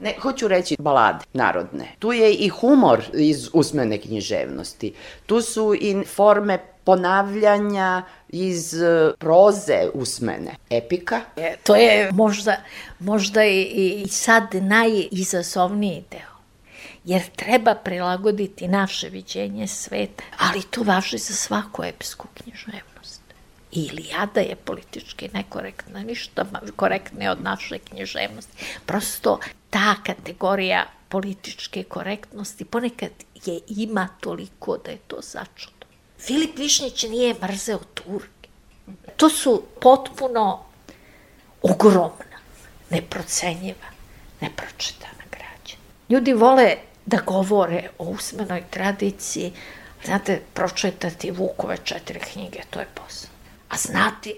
Ne, 0.00 0.14
hoću 0.22 0.48
reći 0.48 0.76
balade 0.78 1.24
narodne. 1.32 1.88
Tu 1.98 2.12
je 2.12 2.34
i 2.34 2.48
humor 2.48 3.04
iz 3.14 3.48
usmene 3.52 3.98
književnosti. 3.98 4.94
Tu 5.26 5.42
su 5.42 5.74
i 5.74 6.04
forme 6.04 6.58
ponavljanja 6.84 8.02
iz 8.28 8.74
e, 8.74 9.12
proze 9.18 9.88
usmene. 9.94 10.56
Epika. 10.70 11.20
Je, 11.36 11.56
to 11.62 11.76
je 11.76 12.12
možda, 12.12 12.56
možda 12.98 13.44
i, 13.44 13.62
i 14.04 14.08
sad 14.08 14.42
najizazovniji 14.54 16.04
deo. 16.10 16.30
Jer 17.04 17.22
treba 17.36 17.74
prilagoditi 17.74 18.68
naše 18.68 19.08
viđenje 19.08 19.66
sveta, 19.66 20.24
ali 20.38 20.62
to 20.62 20.82
važi 20.82 21.18
za 21.18 21.34
svaku 21.34 21.84
epsku 21.84 22.26
književnost. 22.34 22.89
Ilijada 23.72 24.40
je 24.40 24.56
politički 24.56 25.28
nekorektna, 25.32 26.02
ništa 26.02 26.46
korektnije 26.76 27.30
od 27.30 27.42
naše 27.42 27.78
književnosti. 27.78 28.64
Prosto 28.86 29.38
ta 29.70 29.94
kategorija 30.04 30.86
političke 31.08 31.82
korektnosti 31.82 32.64
ponekad 32.64 33.10
je 33.44 33.60
ima 33.68 34.08
toliko 34.20 34.76
da 34.76 34.90
je 34.90 34.98
to 35.06 35.16
začudo. 35.20 35.86
Filip 36.18 36.58
Višnjić 36.58 37.02
nije 37.02 37.34
mrzeo 37.42 37.78
Turke. 37.94 38.48
To 39.16 39.28
su 39.28 39.62
potpuno 39.80 40.64
ogromna, 41.62 42.38
neprocenjiva, 42.90 43.88
nepročitana 44.40 45.24
građa. 45.30 45.76
Ljudi 46.08 46.32
vole 46.32 46.76
da 47.06 47.18
govore 47.26 47.88
o 47.98 48.04
usmenoj 48.04 48.62
tradiciji, 48.70 49.52
znate, 50.04 50.40
pročitati 50.54 51.30
Vukove 51.30 51.76
četiri 51.84 52.20
knjige, 52.20 52.60
to 52.70 52.80
je 52.80 52.86
posao. 52.94 53.29
A 53.70 53.76
znati... 53.76 54.34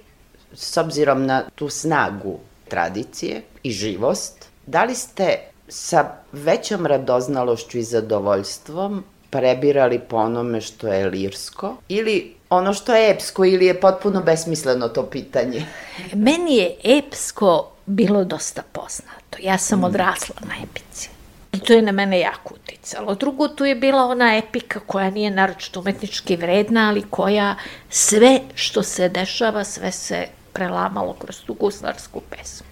S 0.55 0.77
obzirom 0.77 1.27
na 1.27 1.43
tu 1.55 1.69
snagu 1.69 2.39
tradicije 2.69 3.43
i 3.63 3.71
živost, 3.71 4.53
Da 4.67 4.85
li 4.85 4.95
ste 4.95 5.39
sa 5.69 6.11
većom 6.33 6.87
radoznalošću 6.87 7.79
i 7.79 7.83
zadovoljstvom 7.83 9.05
prebirali 9.31 9.99
po 9.99 10.17
onome 10.17 10.61
što 10.61 10.89
je 10.89 11.07
lirsko 11.07 11.77
ili 11.89 12.35
ono 12.51 12.75
što 12.75 12.95
je 12.95 13.11
epsko 13.11 13.45
ili 13.45 13.67
je 13.67 13.81
potpuno 13.81 14.23
besmisleno 14.23 14.89
to 14.89 15.07
pitanje? 15.07 15.67
Meni 16.15 16.57
je 16.57 16.77
epsko 16.85 17.71
bilo 17.87 18.25
dosta 18.25 18.63
poznato. 18.73 19.39
Ja 19.41 19.59
sam 19.59 19.81
mm. 19.81 19.85
odrasla 19.85 20.37
na 20.41 20.55
epici. 20.65 21.11
I 21.53 21.61
to 21.61 21.73
je 21.73 21.83
na 21.83 21.93
mene 21.93 22.21
jako 22.21 22.55
uticalo. 22.55 23.15
Drugo, 23.15 23.49
tu 23.49 23.65
je 23.65 23.75
bila 23.75 24.05
ona 24.05 24.37
epika 24.37 24.81
koja 24.81 25.11
nije 25.11 25.31
naročito 25.31 25.81
umetnički 25.81 26.37
vredna, 26.37 26.89
ali 26.89 27.05
koja 27.11 27.57
sve 27.91 28.41
što 28.55 28.83
se 28.83 29.09
dešava, 29.09 29.65
sve 29.65 29.93
se 29.93 30.27
prelamalo 30.53 31.13
kroz 31.13 31.41
tu 31.47 31.55
guslarsku 31.55 32.21
pesmu. 32.31 32.67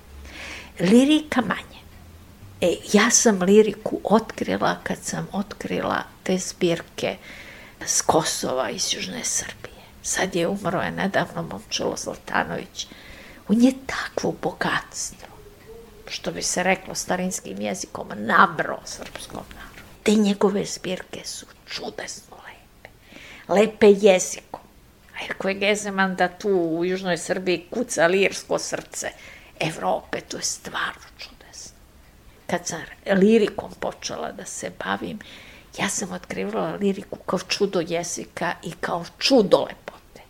Lirika 0.80 1.40
manje. 1.40 1.80
E, 2.60 2.76
ja 2.92 3.10
sam 3.10 3.42
liriku 3.42 4.00
otkrila 4.04 4.76
kad 4.82 4.98
sam 5.02 5.28
otkrila 5.32 6.02
te 6.22 6.38
zbirke 6.38 7.16
s 7.86 8.02
Kosova 8.02 8.70
iz 8.70 8.94
Južne 8.94 9.24
Srbije. 9.24 9.80
Sad 10.02 10.36
je 10.36 10.48
umro 10.48 10.80
je 10.80 10.90
nedavno 10.90 11.42
Momčilo 11.42 11.96
Zlatanović. 11.96 12.86
On 13.48 13.62
je 13.62 13.72
takvo 13.86 14.34
bogatstvo, 14.42 15.28
što 16.10 16.32
bi 16.32 16.42
se 16.42 16.62
reklo 16.62 16.94
starinskim 16.94 17.60
jezikom, 17.60 18.08
nabro 18.16 18.78
srpskom 18.84 19.44
narodu. 19.54 19.82
Te 20.02 20.12
njegove 20.12 20.64
zbirke 20.64 21.20
su 21.24 21.46
čudesno 21.66 22.36
lepe. 22.36 22.88
Lepe 23.48 23.86
jezikom. 23.90 24.60
A 25.14 25.22
jer 25.22 25.36
koje 25.38 25.54
Gezeman 25.54 26.16
da 26.16 26.28
tu 26.28 26.48
u 26.48 26.84
Južnoj 26.84 27.18
Srbiji 27.18 27.66
kuca 27.70 28.06
lirsko 28.06 28.58
srce 28.58 29.10
Evrope, 29.60 30.20
to 30.20 30.36
je 30.36 30.42
stvarno 30.42 31.06
čudesno. 31.18 31.76
Kad 32.46 32.66
sam 32.66 32.80
lirikom 33.06 33.70
počela 33.80 34.32
da 34.32 34.44
se 34.44 34.70
bavim, 34.84 35.18
ja 35.78 35.88
sam 35.88 36.12
otkrivala 36.12 36.76
liriku 36.76 37.16
kao 37.16 37.38
čudo 37.38 37.80
jezika 37.80 38.54
i 38.62 38.72
kao 38.80 39.04
čudo 39.18 39.58
lepote. 39.58 40.22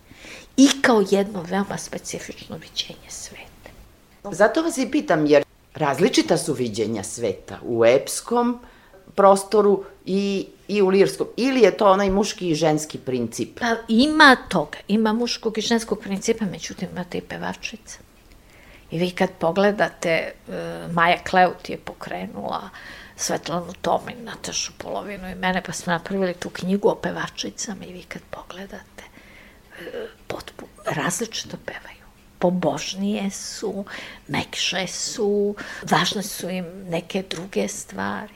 I 0.56 0.82
kao 0.82 1.04
jedno 1.10 1.42
veoma 1.42 1.78
specifično 1.78 2.56
viđenje 2.56 3.08
sveta. 3.08 3.70
Zato 4.30 4.62
vas 4.62 4.78
i 4.78 4.90
pitam, 4.90 5.26
jer 5.26 5.44
različita 5.74 6.38
su 6.38 6.52
viđenja 6.52 7.02
sveta 7.02 7.58
u 7.62 7.84
epskom 7.84 8.60
prostoru 9.14 9.84
i, 10.04 10.46
i 10.68 10.82
u 10.82 10.88
lirskom. 10.88 11.26
Ili 11.36 11.60
je 11.60 11.76
to 11.76 11.90
onaj 11.90 12.10
muški 12.10 12.48
i 12.48 12.54
ženski 12.54 12.98
princip? 12.98 13.60
Pa 13.60 13.76
ima 13.88 14.36
toga, 14.48 14.78
ima 14.88 15.12
muškog 15.12 15.58
i 15.58 15.60
ženskog 15.60 16.00
principa, 16.00 16.44
međutim 16.44 16.88
imate 16.92 17.18
i 17.18 17.20
pevačica. 17.20 17.98
I 18.90 18.98
vi 18.98 19.10
kad 19.10 19.30
pogledate, 19.38 20.10
e, 20.10 20.32
Maja 20.92 21.18
Kleut 21.30 21.68
je 21.68 21.78
pokrenula 21.78 22.70
Svetlanu 23.16 23.72
Tomin, 23.82 24.24
Natašu 24.24 24.72
Polovinu 24.78 25.30
i 25.30 25.34
mene, 25.34 25.62
pa 25.62 25.72
smo 25.72 25.92
napravili 25.92 26.34
tu 26.34 26.50
knjigu 26.50 26.88
o 26.88 26.94
pevačicama 26.94 27.84
i 27.84 27.92
vi 27.92 28.02
kad 28.02 28.22
pogledate, 28.30 29.04
e, 29.80 30.06
potpuno, 30.26 30.72
različito 30.84 31.56
pevaju. 31.66 31.99
Pobožnije 32.40 33.30
su, 33.30 33.84
mekše 34.28 34.86
su, 34.86 35.54
važne 35.90 36.22
su 36.22 36.48
im 36.48 36.66
neke 36.88 37.22
druge 37.22 37.68
stvari. 37.68 38.34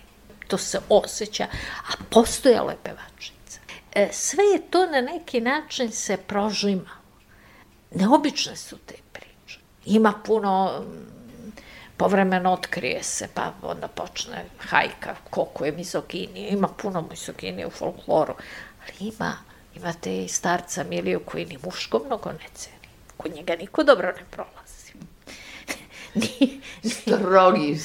To 0.49 0.59
se 0.59 0.81
osjeća, 0.89 1.47
a 1.89 1.93
postojalo 2.11 2.71
je 2.71 2.77
pevačica. 2.83 3.61
E, 3.93 4.09
sve 4.13 4.45
je 4.45 4.71
to 4.71 4.87
na 4.87 5.01
neki 5.01 5.41
način 5.41 5.93
se 5.93 6.17
prožimalo. 6.17 7.05
Neobične 7.95 8.57
su 8.57 8.77
te 8.79 8.95
priče. 9.13 9.61
Ima 9.85 10.13
puno 10.25 10.85
povremeno 11.97 12.53
otkrije 12.53 13.03
se, 13.03 13.29
pa 13.35 13.53
onda 13.63 13.89
počne 13.89 14.45
hajka, 14.59 15.15
koliko 15.31 15.65
je 15.65 15.73
mizoginije, 15.73 16.51
ima 16.51 16.69
puno 16.69 17.07
mizoginije 17.11 17.67
u 17.67 17.71
folkloru, 17.71 18.35
ali 18.83 19.09
ima, 19.09 19.37
imate 19.77 20.25
i 20.25 20.29
starca 20.29 20.85
Miliju 20.85 21.21
koji 21.25 21.47
ni 21.47 21.59
muško 21.65 22.01
mnogo 22.07 22.33
ne 22.33 22.49
ceni, 22.55 22.84
kod 23.17 23.35
njega 23.35 23.57
niko 23.57 23.83
dobro 23.83 24.13
ne 24.13 24.25
prolazi. 24.31 24.93
ni, 26.21 26.61
ni... 26.83 26.91
Strogi 26.91 27.79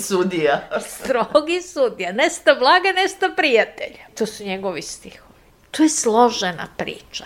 sudija. 0.00 0.68
Strogi 0.80 1.62
sudija, 1.62 2.12
nesta 2.12 2.54
blaga, 2.54 2.92
nesta 2.92 3.30
prijatelja. 3.36 4.06
To 4.18 4.26
su 4.26 4.44
njegovi 4.44 4.82
stihovi. 4.82 5.36
To 5.70 5.82
je 5.82 5.88
složena 5.88 6.68
priča. 6.76 7.24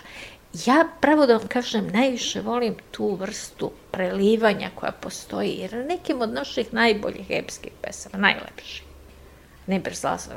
Ja, 0.66 0.84
pravo 1.00 1.26
da 1.26 1.36
vam 1.36 1.48
kažem, 1.48 1.88
najviše 1.92 2.40
volim 2.40 2.76
tu 2.90 3.14
vrstu 3.14 3.72
prelivanja 3.90 4.70
koja 4.74 4.92
postoji, 4.92 5.50
jer 5.58 5.72
na 5.72 5.82
nekim 5.82 6.22
od 6.22 6.32
naših 6.32 6.74
najboljih 6.74 7.26
epskih 7.30 7.72
pesama, 7.82 8.18
najlepših, 8.18 8.82
Nebrzaza, 9.66 10.30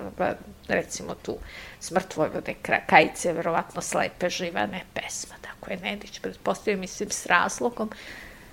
recimo 0.67 1.15
tu 1.15 1.37
Smrt 1.79 2.15
Vojvode 2.15 2.53
Kajice, 2.87 3.33
verovatno 3.33 3.81
slepe 3.81 4.29
živane 4.29 4.83
pesma, 4.93 5.35
tako 5.63 5.71
je 5.71 5.91
Nedić, 5.91 6.19
pretpostavljam, 6.19 6.79
mislim, 6.79 7.09
s 7.09 7.25
razlogom, 7.25 7.89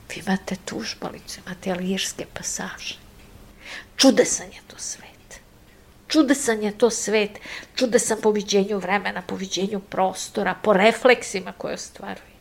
vi 0.09 0.23
imate 0.27 0.57
tužbalicu, 0.65 1.41
imate 1.47 1.75
lirske 1.75 2.27
pasaže. 2.35 2.99
Čudesan 3.97 4.47
je 4.47 4.61
to 4.67 4.79
sve 4.79 5.11
čudesan 6.11 6.63
je 6.63 6.79
to 6.79 6.91
svet, 6.91 7.39
čudesan 7.75 8.19
po 8.23 8.31
viđenju 8.31 8.79
vremena, 8.79 9.23
po 9.23 9.35
viđenju 9.35 9.81
prostora, 9.81 10.55
po 10.63 10.73
refleksima 10.73 11.53
koje 11.53 11.75
ostvaruje. 11.75 12.37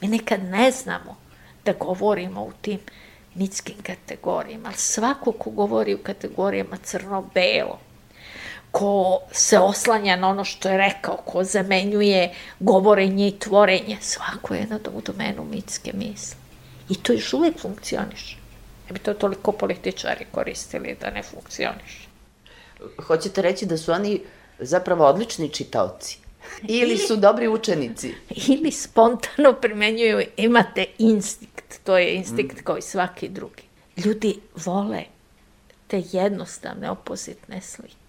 Mi 0.00 0.08
nekad 0.08 0.44
ne 0.44 0.70
znamo 0.70 1.16
da 1.64 1.72
govorimo 1.72 2.42
u 2.42 2.52
tim 2.60 2.78
mitskim 3.34 3.76
kategorijama, 3.82 4.68
ali 4.68 4.76
svako 4.76 5.32
ko 5.32 5.50
govori 5.50 5.94
u 5.94 6.02
kategorijama 6.02 6.76
crno-belo, 6.76 7.78
ko 8.70 9.20
se 9.32 9.58
oslanja 9.58 10.16
na 10.16 10.28
ono 10.28 10.44
što 10.44 10.68
je 10.68 10.76
rekao, 10.76 11.16
ko 11.16 11.44
zamenjuje 11.44 12.34
govorenje 12.60 13.28
i 13.28 13.38
tvorenje, 13.38 13.96
svako 14.00 14.54
je 14.54 14.66
na 14.66 14.78
u 14.92 15.00
domenu 15.00 15.44
mitske 15.44 15.92
misli. 15.94 16.36
I 16.88 16.94
to 16.94 17.12
još 17.12 17.32
uvek 17.32 17.58
funkcioniše. 17.58 18.36
Ne 18.86 18.92
bi 18.92 18.98
to 18.98 19.14
toliko 19.14 19.52
političari 19.52 20.26
koristili 20.32 20.96
da 21.00 21.10
ne 21.10 21.22
funkcioniše. 21.22 22.08
Hoćete 23.06 23.42
reći 23.42 23.66
da 23.66 23.76
su 23.76 23.92
oni 23.92 24.20
zapravo 24.58 25.06
odlični 25.06 25.48
čitaoci? 25.48 26.18
Ili 26.68 26.98
su 26.98 27.16
dobri 27.16 27.48
učenici? 27.48 28.14
Ili 28.48 28.72
spontano 28.72 29.52
primenjuju, 29.52 30.22
imate 30.36 30.84
instinkt, 30.98 31.80
to 31.84 31.98
je 31.98 32.14
instinkt 32.14 32.60
mm. 32.60 32.64
kao 32.64 32.78
i 32.78 32.82
svaki 32.82 33.28
drugi. 33.28 33.62
Ljudi 33.96 34.40
vole 34.64 35.04
te 35.86 36.02
jednostavne 36.12 36.90
opozitne 36.90 37.60
slike. 37.60 37.99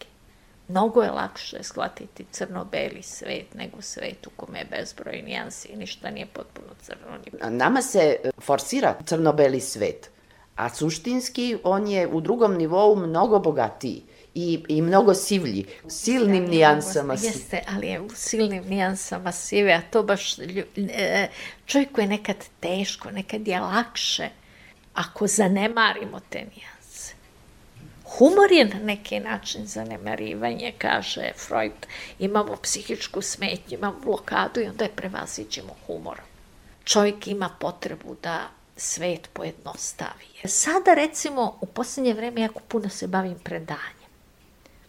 Mnogo 0.71 1.01
je 1.03 1.11
lakše 1.11 1.63
shvatiti 1.63 2.25
crno-beli 2.31 3.03
svet 3.03 3.53
nego 3.53 3.81
svet 3.81 4.27
u 4.27 4.29
kome 4.35 4.59
je 4.59 4.65
bezbroj 4.71 5.21
nijansi 5.21 5.67
i 5.67 5.77
ništa 5.77 6.09
nije 6.09 6.25
potpuno 6.25 6.67
crno. 6.81 7.49
Nama 7.49 7.81
se 7.81 8.15
forsira 8.41 8.95
crno-beli 9.05 9.59
svet, 9.59 10.09
a 10.55 10.69
suštinski 10.69 11.57
on 11.63 11.87
je 11.87 12.07
u 12.07 12.21
drugom 12.21 12.57
nivou 12.57 12.95
mnogo 12.95 13.39
bogatiji 13.39 14.03
i, 14.35 14.63
i 14.67 14.81
mnogo 14.81 15.13
sivlji, 15.13 15.65
silnim 15.87 16.45
nijansama. 16.45 17.13
Jeste, 17.13 17.63
ali 17.67 17.87
je 17.87 18.01
u 18.01 18.09
silnim 18.15 18.63
nijansama 18.67 19.31
sive, 19.31 19.73
a 19.73 19.81
to 19.91 20.03
baš 20.03 20.39
e, 20.39 21.27
čovjeku 21.65 22.01
je 22.01 22.07
nekad 22.07 22.35
teško, 22.59 23.11
nekad 23.11 23.47
je 23.47 23.59
lakše 23.59 24.29
ako 24.93 25.27
zanemarimo 25.27 26.19
te 26.29 26.37
nijanse. 26.37 26.70
Humor 28.17 28.51
je 28.51 28.65
na 28.65 28.79
neki 28.83 29.19
način 29.19 29.65
zanemarivanje, 29.65 30.73
kaže 30.77 31.31
Freud. 31.37 31.87
Imamo 32.19 32.55
psihičku 32.55 33.21
smetnju, 33.21 33.77
imamo 33.77 33.99
blokadu 33.99 34.61
i 34.61 34.67
onda 34.67 34.83
je 34.83 34.95
prevaziđemo 34.95 35.75
humorom. 35.87 36.25
Čovjek 36.83 37.27
ima 37.27 37.49
potrebu 37.59 38.15
da 38.23 38.49
svet 38.77 39.29
pojednostavi. 39.33 40.25
Sada, 40.45 40.93
recimo, 40.93 41.57
u 41.61 41.65
poslednje 41.65 42.13
vreme 42.13 42.41
jako 42.41 42.59
puno 42.67 42.89
se 42.89 43.07
bavim 43.07 43.39
predanjem 43.43 44.01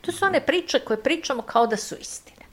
To 0.02 0.12
su 0.12 0.24
one 0.24 0.46
priče 0.46 0.80
koje 0.80 1.02
pričamo 1.02 1.42
kao 1.42 1.66
da 1.66 1.76
su 1.76 1.96
istine. 2.00 2.46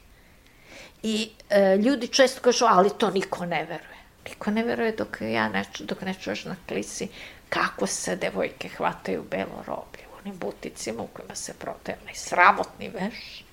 I 1.04 1.30
e, 1.50 1.78
ljudi 1.78 2.08
često 2.08 2.42
kažu, 2.42 2.66
ali 2.66 2.90
to 2.98 3.10
niko 3.10 3.46
ne 3.46 3.66
veruje. 3.66 4.00
Niko 4.30 4.52
ne 4.52 4.64
veruje 4.64 4.92
dok, 4.92 5.18
ja 5.22 5.50
ne, 5.50 5.66
dok 5.80 6.02
ne 6.02 6.14
čuješ 6.14 6.46
na 6.46 6.56
klisi 6.68 7.08
kako 7.50 7.88
se 7.88 8.16
devojke 8.16 8.70
hvataju 8.70 9.24
belo 9.32 9.64
roblje 9.68 10.06
u 10.09 10.09
onim 10.22 10.38
buticima 10.38 11.04
u 11.04 11.08
kojima 11.08 11.36
se 11.36 11.54
prodaje 11.54 11.98
onaj 12.02 12.16
sramotni 12.16 12.90
veš. 12.90 13.46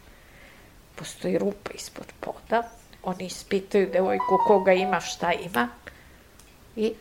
Postoji 0.94 1.38
rupa 1.38 1.70
ispod 1.74 2.07
poda. 2.20 2.70
Oni 3.02 3.26
ispitaju 3.26 3.90
devojku 3.92 4.38
koga 4.46 4.72
ima, 4.72 5.00
šta 5.00 5.33
ima. 5.33 5.68
I 6.76 6.92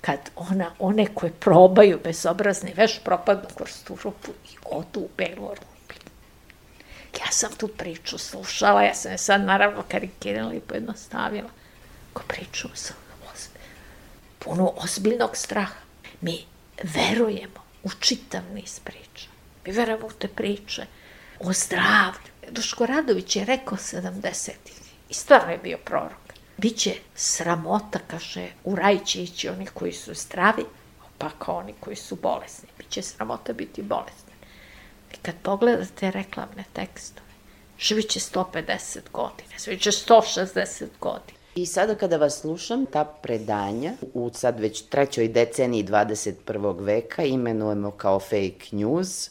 kad 0.00 0.18
ona, 0.36 0.70
one 0.78 1.06
koje 1.14 1.32
probaju 1.32 2.00
bezobrazni 2.04 2.72
veš 2.76 3.00
propadnu 3.04 3.48
kroz 3.56 3.84
tu 3.84 3.96
rupu 4.04 4.32
i 4.52 4.56
odu 4.64 5.00
u 5.00 5.08
belu 5.16 5.48
rupu. 5.48 5.64
Ja 7.20 7.30
sam 7.30 7.52
tu 7.56 7.68
priču 7.68 8.18
slušala, 8.18 8.82
ja 8.82 8.94
sam 8.94 9.12
je 9.12 9.18
sad 9.18 9.40
naravno 9.40 9.82
karikirala 9.88 10.54
i 10.54 10.60
pojednostavila. 10.60 11.50
Ko 12.12 12.22
priču 12.28 12.68
sam 12.74 12.96
puno 14.44 14.72
ozbiljnog 14.76 15.36
straha. 15.36 15.74
Mi 16.20 16.44
verujemo 16.82 17.63
u 17.84 17.90
čitav 18.00 18.42
niz 18.54 18.80
priča. 18.80 19.28
Mi 19.66 19.72
verujemo 19.72 20.06
u 20.06 20.10
te 20.10 20.28
priče 20.28 20.86
o 21.40 21.52
zdravlju. 21.52 22.30
Duško 22.50 22.86
Radović 22.86 23.36
je 23.36 23.44
rekao 23.44 23.78
70. 23.78 24.50
I 25.08 25.14
stvarno 25.14 25.52
je 25.52 25.58
bio 25.58 25.78
prorok. 25.84 26.24
Biće 26.56 26.94
sramota, 27.14 27.98
kaže, 28.06 28.48
u 28.64 28.76
raj 28.76 29.04
će 29.04 29.22
ići 29.22 29.48
oni 29.48 29.66
koji 29.66 29.92
su 29.92 30.14
zdravi, 30.14 30.64
pa 31.18 31.30
kao 31.30 31.56
oni 31.56 31.74
koji 31.80 31.96
su 31.96 32.16
bolesni. 32.16 32.68
Biće 32.78 33.02
sramota 33.02 33.52
biti 33.52 33.82
bolesni. 33.82 34.32
I 35.12 35.16
kad 35.22 35.34
pogledate 35.42 36.10
reklamne 36.10 36.64
tekstove, 36.72 37.26
živit 37.78 38.10
će 38.10 38.20
150 38.20 38.98
godina, 39.12 39.58
živit 39.64 39.82
će 39.82 39.90
160 39.90 40.86
godina. 41.00 41.38
I 41.56 41.66
sada 41.66 41.94
kada 41.94 42.16
vas 42.16 42.40
slušam, 42.40 42.86
ta 42.86 43.04
predanja 43.04 43.92
u 44.14 44.30
sad 44.34 44.60
već 44.60 44.82
trećoj 44.82 45.28
deceniji 45.28 45.84
21. 45.84 46.84
veka 46.84 47.22
imenujemo 47.22 47.90
kao 47.90 48.20
fake 48.20 48.66
news, 48.70 49.30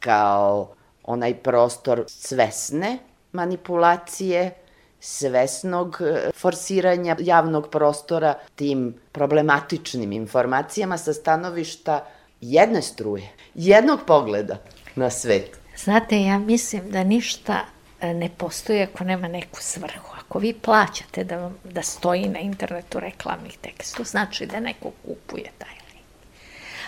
kao 0.00 0.74
onaj 1.04 1.34
prostor 1.34 2.04
svesne 2.06 2.98
manipulacije, 3.32 4.54
svesnog 5.00 5.98
e, 6.00 6.30
forsiranja 6.36 7.16
javnog 7.20 7.68
prostora 7.70 8.34
tim 8.54 8.94
problematičnim 9.12 10.12
informacijama 10.12 10.98
sa 10.98 11.12
stanovišta 11.12 12.06
jedne 12.40 12.82
struje, 12.82 13.30
jednog 13.54 14.00
pogleda 14.06 14.56
na 14.94 15.10
svet. 15.10 15.58
Znate, 15.76 16.22
ja 16.22 16.38
mislim 16.38 16.90
da 16.90 17.04
ništa 17.04 17.60
e, 18.00 18.14
ne 18.14 18.30
postoji 18.38 18.82
ako 18.82 19.04
nema 19.04 19.28
neku 19.28 19.60
svrhu. 19.60 20.13
Ako 20.28 20.38
vi 20.38 20.52
plaćate 20.52 21.24
da, 21.24 21.36
vam, 21.36 21.58
da 21.64 21.82
stoji 21.82 22.28
na 22.28 22.38
internetu 22.38 23.00
reklamnih 23.00 23.58
tekst, 23.58 23.96
to 23.96 24.04
znači 24.04 24.46
da 24.46 24.60
neko 24.60 24.90
kupuje 25.06 25.50
taj 25.58 25.74
link. 25.92 26.06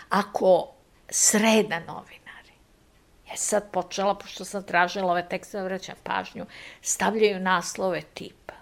Ako 0.08 0.68
sreda 1.10 1.80
novina, 1.80 2.26
ja 3.28 3.36
sad 3.36 3.70
počela, 3.70 4.14
pošto 4.14 4.44
sam 4.44 4.62
tražila 4.62 5.12
ove 5.12 5.28
tekste, 5.28 5.62
vraćam 5.62 5.94
pažnju, 6.02 6.46
stavljaju 6.82 7.40
naslove 7.40 8.02
tipa, 8.14 8.54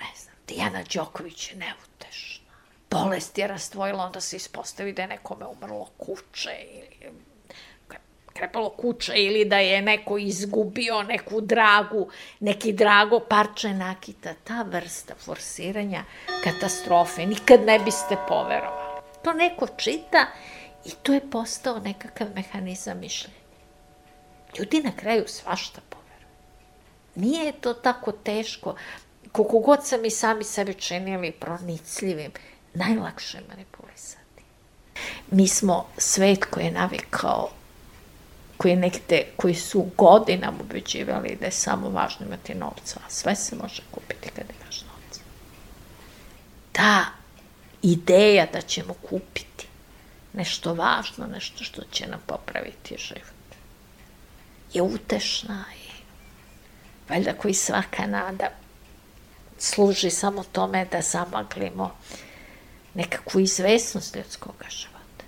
ne 0.00 0.06
znam, 0.16 0.34
Dijana 0.48 0.82
Đoković 0.94 1.50
je 1.50 1.56
neutešna, 1.56 2.52
bolest 2.90 3.38
je 3.38 3.46
rastvojila, 3.46 4.04
onda 4.04 4.20
se 4.20 4.36
ispostavi 4.36 4.92
da 4.92 5.02
je 5.02 5.08
nekome 5.08 5.46
umrlo 5.46 5.88
kuće 5.98 6.50
ili 6.70 7.12
krepalo 8.36 8.70
kuće 8.70 9.12
ili 9.16 9.44
da 9.44 9.58
je 9.58 9.82
neko 9.82 10.18
izgubio 10.18 11.02
neku 11.02 11.40
dragu, 11.40 12.08
neki 12.40 12.72
drago 12.72 13.20
parče 13.20 13.74
nakita. 13.74 14.34
Ta 14.44 14.62
vrsta 14.62 15.14
forsiranja 15.14 16.04
katastrofe 16.44 17.26
nikad 17.26 17.60
ne 17.66 17.78
biste 17.78 18.16
poverovali. 18.28 19.00
To 19.24 19.32
neko 19.32 19.66
čita 19.76 20.26
i 20.84 20.90
to 21.02 21.12
je 21.12 21.30
postao 21.30 21.78
nekakav 21.78 22.28
mehanizam 22.34 22.98
mišljenja. 22.98 23.36
Ljudi 24.58 24.82
na 24.82 24.92
kraju 24.96 25.24
svašta 25.26 25.80
poveruju. 25.88 26.36
Nije 27.14 27.52
to 27.52 27.74
tako 27.74 28.12
teško. 28.12 28.74
Koliko 29.32 29.58
god 29.58 29.86
sam 29.86 30.04
i 30.04 30.10
sami 30.10 30.44
sebi 30.44 30.74
činili 30.74 31.32
pronicljivim, 31.32 32.32
najlakše 32.74 33.38
manipulisati. 33.48 34.42
Mi 35.30 35.48
smo 35.48 35.86
svet 35.98 36.44
koji 36.44 36.64
je 36.64 36.70
navikao 36.70 37.48
koji 38.56 38.76
nekde, 38.76 39.24
koji 39.36 39.54
su 39.54 39.86
godinama 39.96 40.58
ubeđivali 40.60 41.36
da 41.40 41.46
je 41.46 41.52
samo 41.52 41.90
važno 41.90 42.26
imati 42.26 42.54
novca, 42.54 43.00
a 43.06 43.10
sve 43.10 43.34
se 43.36 43.56
može 43.56 43.82
kupiti 43.90 44.28
kada 44.28 44.52
imaš 44.62 44.82
novca. 44.82 45.20
Ta 46.72 47.04
ideja 47.82 48.46
da 48.52 48.60
ćemo 48.60 48.94
kupiti 48.94 49.66
nešto 50.32 50.74
važno, 50.74 51.26
nešto 51.26 51.64
što 51.64 51.82
će 51.90 52.06
nam 52.06 52.20
popraviti 52.26 52.96
život, 52.98 53.46
je 54.72 54.82
utešna 54.82 55.64
i 55.84 55.90
valjda 57.08 57.32
koji 57.32 57.54
svaka 57.54 58.06
nada 58.06 58.48
služi 59.58 60.10
samo 60.10 60.44
tome 60.52 60.84
da 60.92 61.00
zamaglimo 61.00 61.96
nekakvu 62.94 63.40
izvesnost 63.40 64.16
ljudskog 64.16 64.54
života. 64.68 65.24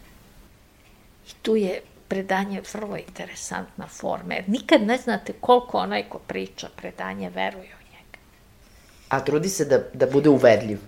I 1.28 1.30
tu 1.42 1.56
je 1.56 1.80
predanje 2.08 2.62
vrlo 2.72 2.96
interesantna 2.96 3.86
forma, 3.86 4.34
jer 4.34 4.44
nikad 4.48 4.82
ne 4.82 4.96
znate 4.98 5.32
koliko 5.40 5.78
onaj 5.78 6.08
ko 6.08 6.18
priča 6.18 6.68
predanje 6.76 7.30
veruje 7.30 7.74
u 7.74 7.92
njega. 7.92 8.18
A 9.08 9.20
trudi 9.20 9.48
se 9.48 9.64
da, 9.64 9.78
da 9.94 10.06
bude 10.06 10.28
uvedljiv. 10.28 10.78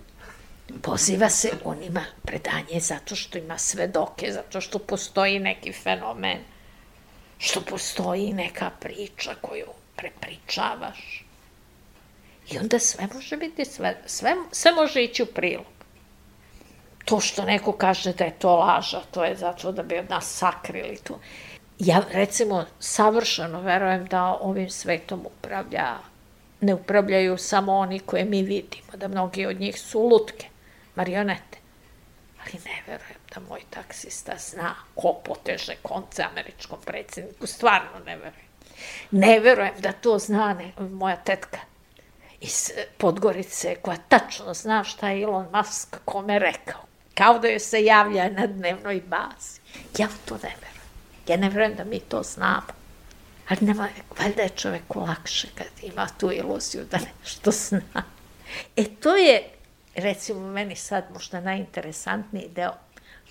Poziva 0.81 1.29
se, 1.29 1.51
on 1.63 1.83
ima 1.83 2.03
predanje 2.21 2.79
zato 2.79 3.15
što 3.15 3.37
ima 3.37 3.57
svedoke, 3.57 4.31
zato 4.31 4.61
što 4.61 4.79
postoji 4.79 5.39
neki 5.39 5.73
fenomen, 5.73 6.37
što 7.37 7.61
postoji 7.61 8.33
neka 8.33 8.71
priča 8.79 9.35
koju 9.41 9.67
prepričavaš. 9.95 11.25
I 12.51 12.57
onda 12.57 12.79
sve 12.79 13.07
može 13.13 13.37
biti, 13.37 13.65
sve, 13.65 14.01
sve, 14.05 14.35
sve 14.51 14.71
može 14.71 15.03
ići 15.03 15.23
u 15.23 15.25
prilog 15.25 15.80
to 17.05 17.19
što 17.19 17.45
neko 17.45 17.71
kaže 17.71 18.13
da 18.13 18.23
je 18.23 18.39
to 18.39 18.55
laža, 18.55 19.01
to 19.11 19.23
je 19.23 19.35
zato 19.35 19.71
da 19.71 19.83
bi 19.83 19.97
od 19.99 20.09
nas 20.09 20.37
sakrili 20.37 20.97
to. 21.03 21.19
Ja, 21.79 22.03
recimo, 22.11 22.65
savršeno 22.79 23.61
verujem 23.61 24.05
da 24.05 24.37
ovim 24.41 24.69
svetom 24.69 25.25
upravlja, 25.25 25.97
ne 26.61 26.73
upravljaju 26.73 27.37
samo 27.37 27.73
oni 27.73 27.99
koje 27.99 28.25
mi 28.25 28.43
vidimo, 28.43 28.91
da 28.93 29.07
mnogi 29.07 29.45
od 29.45 29.59
njih 29.59 29.81
su 29.81 29.99
lutke, 30.07 30.47
marionete. 30.95 31.57
Ali 32.41 32.61
ne 32.65 32.83
verujem 32.87 33.19
da 33.33 33.41
moj 33.49 33.61
taksista 33.69 34.33
zna 34.37 34.75
ko 34.95 35.13
poteže 35.23 35.75
konce 35.81 36.23
američkom 36.23 36.79
predsedniku, 36.85 37.47
stvarno 37.47 37.99
ne 38.05 38.15
verujem. 38.15 38.51
Ne 39.11 39.39
verujem 39.39 39.73
da 39.79 39.91
to 39.91 40.19
zna 40.19 40.53
ne, 40.53 40.71
moja 40.89 41.15
tetka 41.15 41.59
iz 42.39 42.71
Podgorice, 42.97 43.75
koja 43.75 43.97
tačno 44.09 44.53
zna 44.53 44.83
šta 44.83 45.09
je 45.09 45.21
Elon 45.23 45.47
Musk 45.53 45.97
kome 46.05 46.39
rekao 46.39 46.90
kao 47.21 47.39
da 47.39 47.47
joj 47.47 47.59
se 47.59 47.83
javlja 47.83 48.29
na 48.29 48.47
dnevnoj 48.47 49.01
bazi. 49.07 49.59
Ja 49.97 50.07
to 50.25 50.33
ne 50.33 50.49
verujem. 50.61 50.87
Ja 51.27 51.37
ne 51.37 51.49
verujem 51.49 51.75
da 51.75 51.83
mi 51.83 51.99
to 51.99 52.23
znamo. 52.23 52.73
Ali 53.49 53.59
nema, 53.61 53.87
valjda 54.19 54.41
je 54.41 54.49
čoveku 54.49 54.99
lakše 54.99 55.47
kad 55.55 55.67
ima 55.81 56.07
tu 56.17 56.31
iluziju 56.31 56.85
da 56.91 56.97
nešto 57.21 57.51
zna. 57.51 58.03
E 58.75 58.85
to 58.99 59.15
je, 59.15 59.43
recimo, 59.95 60.39
meni 60.39 60.75
sad 60.75 61.03
možda 61.13 61.41
najinteresantniji 61.41 62.49
deo. 62.55 62.71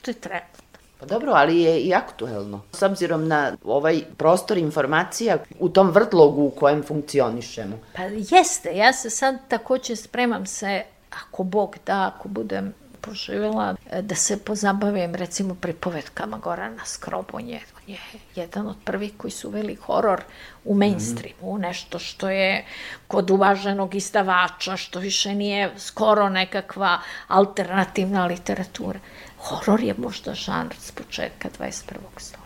To 0.02 0.10
je 0.10 0.14
trenutno. 0.14 0.78
Pa 1.00 1.06
dobro, 1.06 1.32
ali 1.32 1.60
je 1.60 1.80
i 1.80 1.94
aktuelno. 1.94 2.62
S 2.72 2.82
obzirom 2.82 3.28
na 3.28 3.56
ovaj 3.64 4.02
prostor 4.16 4.58
informacija 4.58 5.38
u 5.58 5.68
tom 5.68 5.90
vrtlogu 5.90 6.42
u 6.42 6.50
kojem 6.50 6.82
funkcionišemo. 6.82 7.78
Pa 7.92 8.02
jeste, 8.02 8.76
ja 8.76 8.92
se 8.92 9.10
sad 9.10 9.38
takođe 9.48 9.96
spremam 9.96 10.46
se, 10.46 10.82
ako 11.10 11.42
Bog 11.42 11.76
da, 11.86 12.12
ako 12.14 12.28
budem 12.28 12.74
poživjela 13.00 13.76
e, 13.90 14.02
da 14.02 14.14
se 14.14 14.44
pozabavim 14.44 15.14
recimo 15.14 15.54
pripovetkama 15.54 16.38
Gorana 16.38 16.84
Skrobonje. 16.84 17.60
On 17.76 17.82
je 17.86 17.98
jedan 18.34 18.66
od 18.66 18.76
prvih 18.84 19.12
koji 19.16 19.30
su 19.30 19.48
uveli 19.48 19.74
horor 19.74 20.22
u 20.64 20.74
mainstreamu, 20.74 21.58
mm. 21.58 21.60
nešto 21.60 21.98
što 21.98 22.30
je 22.30 22.64
kod 23.08 23.30
uvaženog 23.30 23.94
izdavača, 23.94 24.76
što 24.76 24.98
više 24.98 25.34
nije 25.34 25.70
skoro 25.78 26.28
nekakva 26.28 27.00
alternativna 27.28 28.26
literatura. 28.26 28.98
Horor 29.38 29.80
je 29.80 29.94
možda 29.98 30.34
žanr 30.34 30.74
s 30.78 30.92
početka 30.92 31.48
21. 31.58 31.96
stoljeća. 32.16 32.40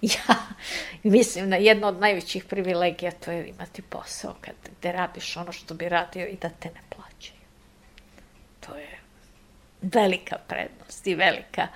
Ja 0.00 0.36
mislim 1.02 1.48
na 1.48 1.56
jedno 1.56 1.88
od 1.88 2.00
najvećih 2.00 2.44
privilegija 2.44 3.10
to 3.10 3.30
je 3.30 3.48
imati 3.48 3.82
posao 3.82 4.34
kad, 4.40 4.54
gde 4.78 4.92
radiš 4.92 5.36
ono 5.36 5.52
što 5.52 5.74
bi 5.74 5.88
radio 5.88 6.26
i 6.26 6.36
da 6.36 6.48
te 6.48 6.68
ne 6.68 6.80
plaćaju. 6.88 7.40
To 8.60 8.76
je 8.76 8.99
velika 9.82 10.36
prednost 10.48 11.06
i 11.06 11.14
velika 11.14 11.68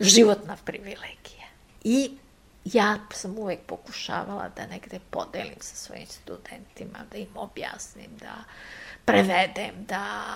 životna 0.00 0.56
privilegija. 0.64 1.46
I 1.84 2.10
ja 2.64 2.98
sam 3.12 3.38
uvek 3.38 3.58
pokušavala 3.66 4.48
da 4.56 4.66
negde 4.66 4.98
podelim 5.10 5.60
sa 5.60 5.76
svojim 5.76 6.06
studentima, 6.06 6.98
da 7.10 7.18
im 7.18 7.28
objasnim, 7.34 8.10
da 8.20 8.44
prevedem, 9.04 9.74
da 9.88 10.28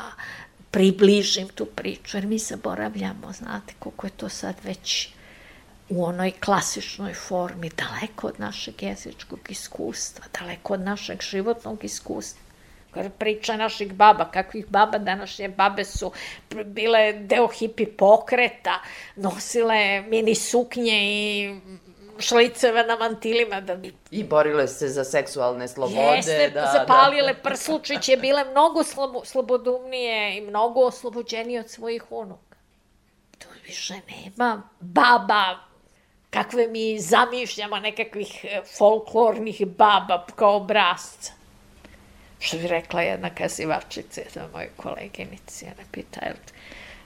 približim 0.71 1.49
tu 1.49 1.67
priču, 1.67 2.17
jer 2.17 2.27
mi 2.27 2.39
zaboravljamo, 2.39 3.33
znate, 3.33 3.75
koliko 3.79 4.07
je 4.07 4.11
to 4.11 4.29
sad 4.29 4.55
već 4.65 5.09
u 5.89 6.05
onoj 6.05 6.31
klasičnoj 6.31 7.15
formi, 7.15 7.71
daleko 7.71 8.27
od 8.27 8.41
našeg 8.41 8.83
jezičkog 8.83 9.39
iskustva, 9.49 10.25
daleko 10.41 10.75
od 10.75 10.81
našeg 10.81 11.23
životnog 11.23 11.85
iskustva 11.85 12.48
priča 13.19 13.57
naših 13.57 13.93
baba, 13.93 14.31
kakvih 14.31 14.67
baba 14.69 14.99
današnje 14.99 15.49
babe 15.49 15.85
su 15.85 16.13
bile 16.65 17.13
deo 17.13 17.47
hipi 17.49 17.87
pokreta, 17.87 18.83
nosile 19.17 20.01
mini 20.01 20.35
suknje 20.35 20.99
i 21.03 21.55
šliceve 22.19 22.85
na 22.85 22.97
mantilima. 22.97 23.61
Da... 23.61 23.77
I 24.11 24.25
borile 24.25 24.69
se 24.69 24.89
za 24.89 25.05
seksualne 25.05 25.69
slobode. 25.69 26.01
Jeste, 26.01 26.51
da, 26.55 26.73
zapalile 26.79 27.35
da. 27.35 27.41
prslučiće, 27.43 28.17
bile 28.17 28.45
mnogo 28.45 28.85
slobo, 28.85 29.25
slobodumnije 29.25 30.37
i 30.37 30.41
mnogo 30.41 30.81
oslobođenije 30.81 31.61
od 31.61 31.71
svojih 31.71 32.13
unuka. 32.13 32.57
To 33.39 33.49
više 33.67 33.95
nema 34.09 34.63
baba 34.81 35.69
kakve 36.31 36.67
mi 36.67 36.99
zamišljamo 37.01 37.79
nekakvih 37.79 38.45
e, 38.45 38.63
folklornih 38.79 39.67
baba 39.67 40.27
kao 40.37 40.57
obrazca. 40.57 41.38
Što 42.41 42.57
bi 42.57 42.67
rekla 42.67 43.03
jedna 43.03 43.31
kazivačica, 43.35 44.21
jedna 44.21 44.49
moja 44.53 44.69
koleginica, 44.77 45.67
jedna 45.67 45.83
pita, 45.93 46.21
jel 46.25 46.37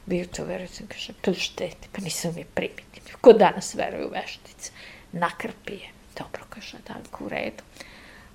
vi 0.06 0.22
u 0.22 0.26
to 0.26 0.44
verujete? 0.44 0.84
Kaže, 0.88 1.12
pa 1.22 1.32
šteti, 1.34 1.88
pa 1.92 2.00
nisam 2.00 2.34
mi 2.36 2.44
primitivni. 2.44 3.12
Ko 3.20 3.32
danas 3.32 3.74
veruje 3.74 4.06
u 4.06 4.10
veštice? 4.10 4.72
Nakrpi 5.12 5.72
je. 5.72 5.88
Dobro, 6.18 6.42
kaže, 6.48 6.76
Danko, 6.88 7.24
u 7.24 7.28
redu. 7.28 7.62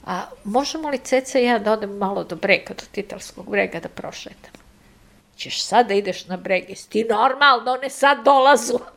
A 0.05 0.25
možemo 0.43 0.89
li 0.89 0.97
Ceca 0.97 1.39
i 1.39 1.45
ja 1.45 1.59
da 1.59 1.71
odem 1.71 1.97
malo 1.97 2.23
do 2.23 2.35
brega, 2.35 2.73
do 2.73 2.83
Titalskog 2.91 3.49
brega 3.49 3.79
da 3.79 3.89
prošetamo? 3.89 4.63
Ćeš 5.37 5.63
sad 5.63 5.87
da 5.87 5.93
ideš 5.93 6.25
na 6.27 6.37
breg, 6.37 6.69
jesi 6.69 6.89
ti 6.89 7.05
normalno, 7.09 7.71
one 7.71 7.89
sad 7.89 8.23
dolazu. 8.25 8.79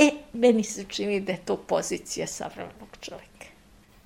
E, 0.00 0.10
meni 0.32 0.64
se 0.64 0.84
čini 0.88 1.20
da 1.20 1.32
je 1.32 1.44
to 1.44 1.56
pozicija 1.56 2.26
savremenog 2.26 2.88
čovjeka. 3.00 3.27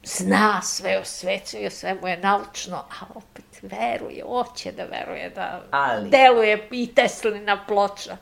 Zna 0.05 0.63
sve 0.63 0.99
o 0.99 1.05
svetu 1.05 1.57
i 1.57 1.67
o 1.67 1.71
svemu 1.71 2.09
je 2.09 2.17
naučno, 2.17 2.77
a 2.77 3.05
opet 3.15 3.45
veruje, 3.63 4.23
hoće 4.23 4.73
da 4.73 4.85
veruje, 4.85 5.31
da 5.31 5.63
Ali. 5.71 6.11
deluje 6.11 6.69
i 6.71 6.95
Teslina 6.95 7.65
ploča. 7.67 8.17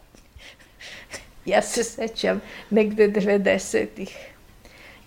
ja 1.44 1.62
se 1.62 1.84
sećam 1.84 2.40
negde 2.70 3.08
90-ih. 3.08 4.16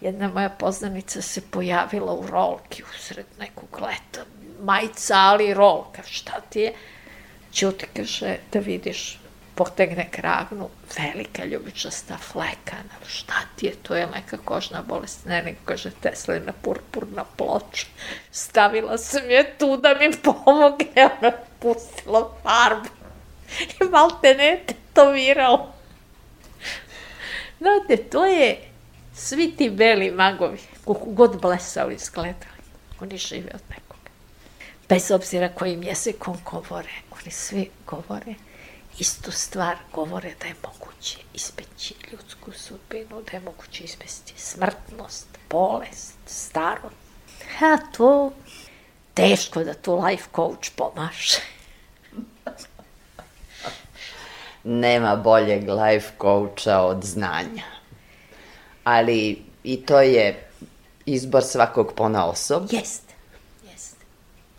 Jedna 0.02 0.28
moja 0.28 0.50
poznanica 0.50 1.22
se 1.22 1.42
pojavila 1.42 2.14
u 2.14 2.28
rolki 2.28 2.84
usred 2.84 3.26
nekog 3.40 3.82
leta. 3.82 4.26
Majica, 4.62 5.16
ali 5.18 5.54
rolka, 5.54 6.02
šta 6.04 6.42
ti 6.50 6.60
je? 6.60 6.74
Ćuti 7.54 7.86
kaže 7.96 8.38
da 8.52 8.60
vidiš 8.60 9.20
potegne 9.56 10.08
kragnu, 10.12 10.70
velika 10.98 11.46
ljubičasta 11.46 12.18
flekana, 12.18 12.96
šta 13.08 13.34
ti 13.56 13.66
je, 13.66 13.76
to 13.76 13.96
je 13.96 14.08
neka 14.08 14.38
kožna 14.46 14.82
bolest, 14.82 15.26
ne, 15.26 15.42
nego 15.44 15.58
kaže 15.66 15.92
Teslina 16.02 16.54
purpurna 16.62 17.24
ploča. 17.38 17.86
Stavila 18.32 18.98
sam 18.98 19.30
je 19.30 19.58
tu 19.58 19.78
da 19.78 19.94
mi 19.94 20.12
pomogne, 20.24 21.10
ona 21.22 21.32
pustila 21.60 22.32
farbu 22.44 22.90
i 23.82 23.84
malte 23.92 24.34
ne 24.34 24.64
tetovirala. 24.68 25.74
Znate, 27.58 28.04
to 28.10 28.26
je 28.26 28.58
svi 29.16 29.52
ti 29.58 29.70
beli 29.70 30.12
magovi, 30.12 30.60
koliko 30.86 31.06
god 31.06 31.42
blesali 31.42 31.96
izgledali, 31.96 32.64
oni 33.02 33.18
žive 33.18 33.52
od 33.54 33.62
nekoga. 33.70 34.10
Bez 34.90 35.12
obzira 35.12 35.50
kojim 35.50 35.84
jezikom 35.84 36.38
govore, 36.46 36.92
oni 37.12 37.32
svi 37.32 37.70
govore 37.88 38.34
istu 39.00 39.32
stvar 39.32 39.76
govore 39.94 40.34
da 40.42 40.48
je 40.48 40.56
moguće 40.64 41.18
ispeći 41.34 41.96
ljudsku 42.12 42.52
sudbinu, 42.52 43.22
da 43.32 43.38
je 43.38 43.40
moguće 43.40 43.84
ispesti 43.84 44.34
smrtnost, 44.38 45.28
bolest, 45.50 46.16
starost. 46.26 46.96
A 47.62 47.78
to 47.92 48.32
teško 49.14 49.64
da 49.64 49.74
tu 49.74 49.96
life 50.06 50.24
coach 50.36 50.72
pomaže. 50.76 51.40
Nema 54.64 55.16
boljeg 55.16 55.70
life 55.70 56.12
coacha 56.22 56.82
od 56.82 57.04
znanja. 57.04 57.64
Ali 58.84 59.42
i 59.64 59.86
to 59.86 60.02
je 60.02 60.50
izbor 61.06 61.44
svakog 61.44 61.94
pona 61.96 62.26
osob. 62.26 62.64
Jeste, 62.72 63.14
jeste. 63.72 64.06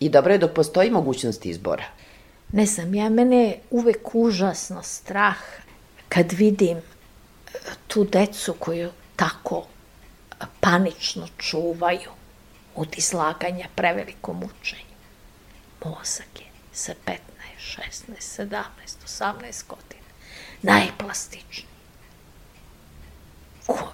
I 0.01 0.09
dobro 0.09 0.33
je 0.33 0.38
dok 0.38 0.53
postoji 0.53 0.90
mogućnost 0.90 1.47
izbora. 1.47 1.85
Ne 2.55 2.67
znam, 2.67 2.95
ja 2.95 3.09
mene 3.09 3.37
je 3.37 3.61
uvek 3.71 4.14
užasno 4.14 4.83
strah 4.83 5.37
kad 6.09 6.33
vidim 6.33 6.79
e, 6.79 6.83
tu 7.87 8.05
decu 8.05 8.55
koju 8.59 8.90
tako 9.17 9.67
panično 10.61 11.29
čuvaju 11.38 12.11
od 12.75 12.99
izlaganja 12.99 13.69
prevelikom 13.75 14.43
učenju. 14.43 14.95
Mozak 15.85 16.40
je 16.40 16.47
sa 16.73 16.93
15, 17.07 17.19
16, 17.59 18.38
17, 18.38 18.62
18 19.07 19.67
godina 19.69 20.09
najplastičniji. 20.62 21.69
Ko, 23.67 23.93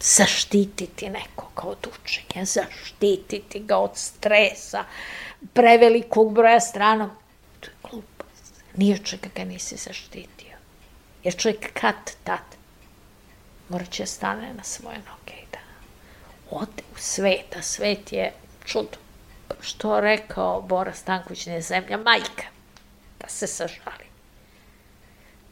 zaštititi 0.00 1.08
nekoga 1.08 1.62
od 1.62 1.88
učenja, 1.94 2.44
zaštititi 2.44 3.60
ga 3.60 3.76
od 3.76 3.96
stresa, 3.96 4.84
prevelikog 5.54 6.34
broja 6.34 6.60
stranog 6.60 7.19
To 7.60 7.70
je 7.70 7.76
glupost. 7.82 8.62
Nije 8.76 8.98
čega 9.04 9.28
ga 9.34 9.44
nisi 9.44 9.76
zaštitio. 9.76 10.56
Jer 11.24 11.36
čovjek 11.36 11.72
kad 11.80 11.94
tad 12.24 12.60
mora 13.68 13.84
će 13.84 14.06
stane 14.06 14.54
na 14.54 14.64
svoje 14.64 14.98
noge 14.98 15.40
i 15.42 15.46
da 15.52 15.58
ode 16.50 16.82
u 16.94 16.98
svet, 16.98 17.56
a 17.56 17.62
svet 17.62 18.12
je 18.12 18.32
čudo. 18.64 18.98
Što 19.60 20.00
rekao 20.00 20.62
Bora 20.62 20.94
Stanković, 20.94 21.46
ne 21.46 21.60
zemlja 21.60 21.96
majka, 21.96 22.46
da 23.20 23.28
se 23.28 23.46
sažali. 23.46 24.04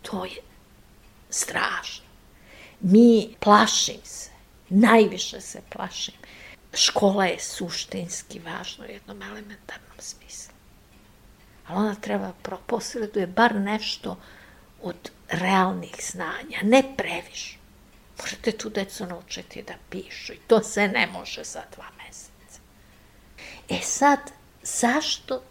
To 0.03 0.25
je 0.25 0.43
strašno. 1.31 2.05
Mi 2.81 3.35
plašim 3.41 4.01
se, 4.05 4.31
najviše 4.69 5.41
se 5.41 5.63
plašim. 5.71 6.15
Škola 6.75 7.27
je 7.27 7.41
suštinski 7.41 8.39
važna 8.39 8.85
u 8.85 8.91
jednom 8.91 9.23
elementarnom 9.23 9.99
smislu 9.99 10.48
ali 11.69 11.79
ona 11.79 11.95
treba 11.95 12.33
posreduje 12.67 13.27
bar 13.27 13.55
nešto 13.55 14.17
od 14.83 15.11
realnih 15.29 15.95
znanja, 16.03 16.59
ne 16.63 16.83
previše. 16.97 17.59
Morate 18.19 18.53
tu 18.53 18.71
decu 18.71 19.07
naučiti 19.07 19.63
da 19.63 19.75
pišu 19.91 20.33
i 20.33 20.39
to 20.47 20.63
se 20.63 20.89
ne 20.89 21.07
može 21.07 21.45
za 21.45 21.63
dva 21.77 21.87
meseca. 21.99 22.61
E 23.69 23.81
sad, 23.83 24.19
zašto? 24.63 25.43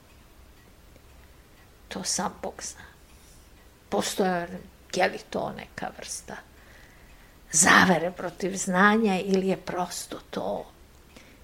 To 1.88 2.04
sam 2.04 2.34
Bog 2.42 2.64
zna. 2.64 2.86
Postoje, 3.90 4.48
je 4.96 5.08
li 5.08 5.20
to 5.30 5.54
neka 5.58 5.92
vrsta 5.98 6.38
zavere 7.52 8.12
protiv 8.12 8.56
znanja 8.56 9.20
ili 9.20 9.48
je 9.48 9.58
prosto 9.58 10.20
to 10.30 10.72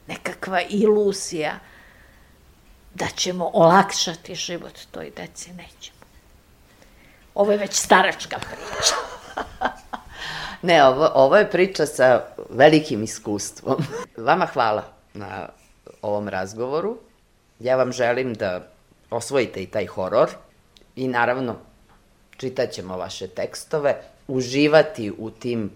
nekakva 0.07 0.61
iluzija 0.61 1.59
da 2.93 3.05
ćemo 3.15 3.51
olakšati 3.53 4.35
život 4.35 4.79
toj 4.91 5.11
deci, 5.17 5.49
nećemo. 5.53 5.97
Ovo 7.35 7.51
je 7.51 7.57
već 7.57 7.73
staračka 7.73 8.37
priča. 8.37 8.95
ne, 10.67 10.83
ovo, 10.85 11.09
ovo 11.13 11.37
je 11.37 11.51
priča 11.51 11.85
sa 11.85 12.21
velikim 12.49 13.03
iskustvom. 13.03 13.83
Vama 14.27 14.45
hvala 14.45 14.83
na 15.13 15.49
ovom 16.01 16.27
razgovoru. 16.27 16.97
Ja 17.59 17.75
vam 17.75 17.91
želim 17.91 18.33
da 18.33 18.67
osvojite 19.09 19.63
i 19.63 19.67
taj 19.67 19.85
horor 19.85 20.29
i 20.95 21.07
naravno 21.07 21.55
čitat 22.37 22.71
ćemo 22.71 22.97
vaše 22.97 23.27
tekstove, 23.27 23.95
uživati 24.27 25.11
u 25.17 25.29
tim 25.29 25.71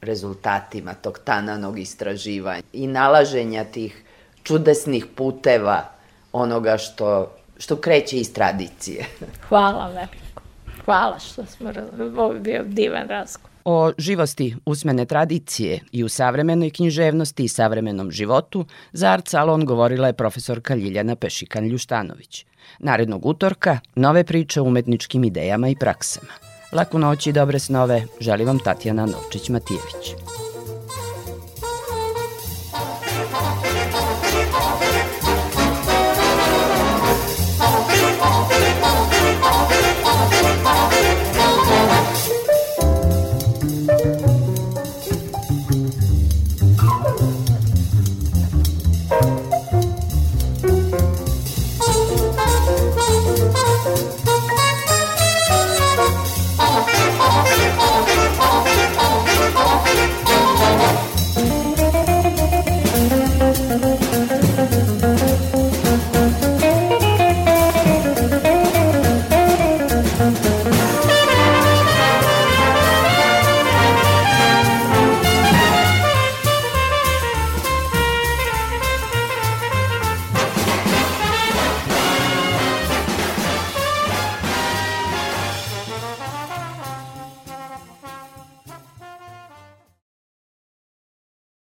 rezultatima 0.00 0.94
tog 0.94 1.18
tananog 1.24 1.78
istraživanja 1.78 2.62
i 2.72 2.86
nalaženja 2.86 3.64
tih 3.64 4.04
čudesnih 4.42 5.06
puteva 5.16 5.97
onoga 6.32 6.78
što, 6.78 7.32
što 7.58 7.76
kreće 7.76 8.16
iz 8.16 8.32
tradicije. 8.32 9.04
Hvala 9.48 9.88
veliko. 9.88 10.42
Hvala 10.84 11.18
što 11.18 11.46
smo, 11.46 11.70
ovo 12.16 12.32
je 12.32 12.40
bio 12.40 12.64
divan 12.64 13.08
razgovor. 13.08 13.48
O 13.64 13.92
živosti 13.98 14.56
usmene 14.66 15.04
tradicije 15.04 15.80
i 15.92 16.04
u 16.04 16.08
savremenoj 16.08 16.70
književnosti 16.70 17.44
i 17.44 17.48
savremenom 17.48 18.10
životu 18.10 18.64
za 18.92 19.10
Art 19.10 19.28
Salon 19.28 19.64
govorila 19.64 20.06
je 20.06 20.12
profesorka 20.12 20.74
Ljiljana 20.74 21.16
Pešikan-Ljuštanović. 21.16 22.44
Narednog 22.78 23.26
utorka 23.26 23.78
nove 23.94 24.24
priče 24.24 24.60
o 24.60 24.64
umetničkim 24.64 25.24
idejama 25.24 25.68
i 25.68 25.76
praksama. 25.76 26.32
Laku 26.72 26.98
noć 26.98 27.26
i 27.26 27.32
dobre 27.32 27.58
snove 27.58 28.04
želi 28.20 28.44
vam 28.44 28.58
Tatjana 28.58 29.06
Novčić-Matijević. 29.06 30.47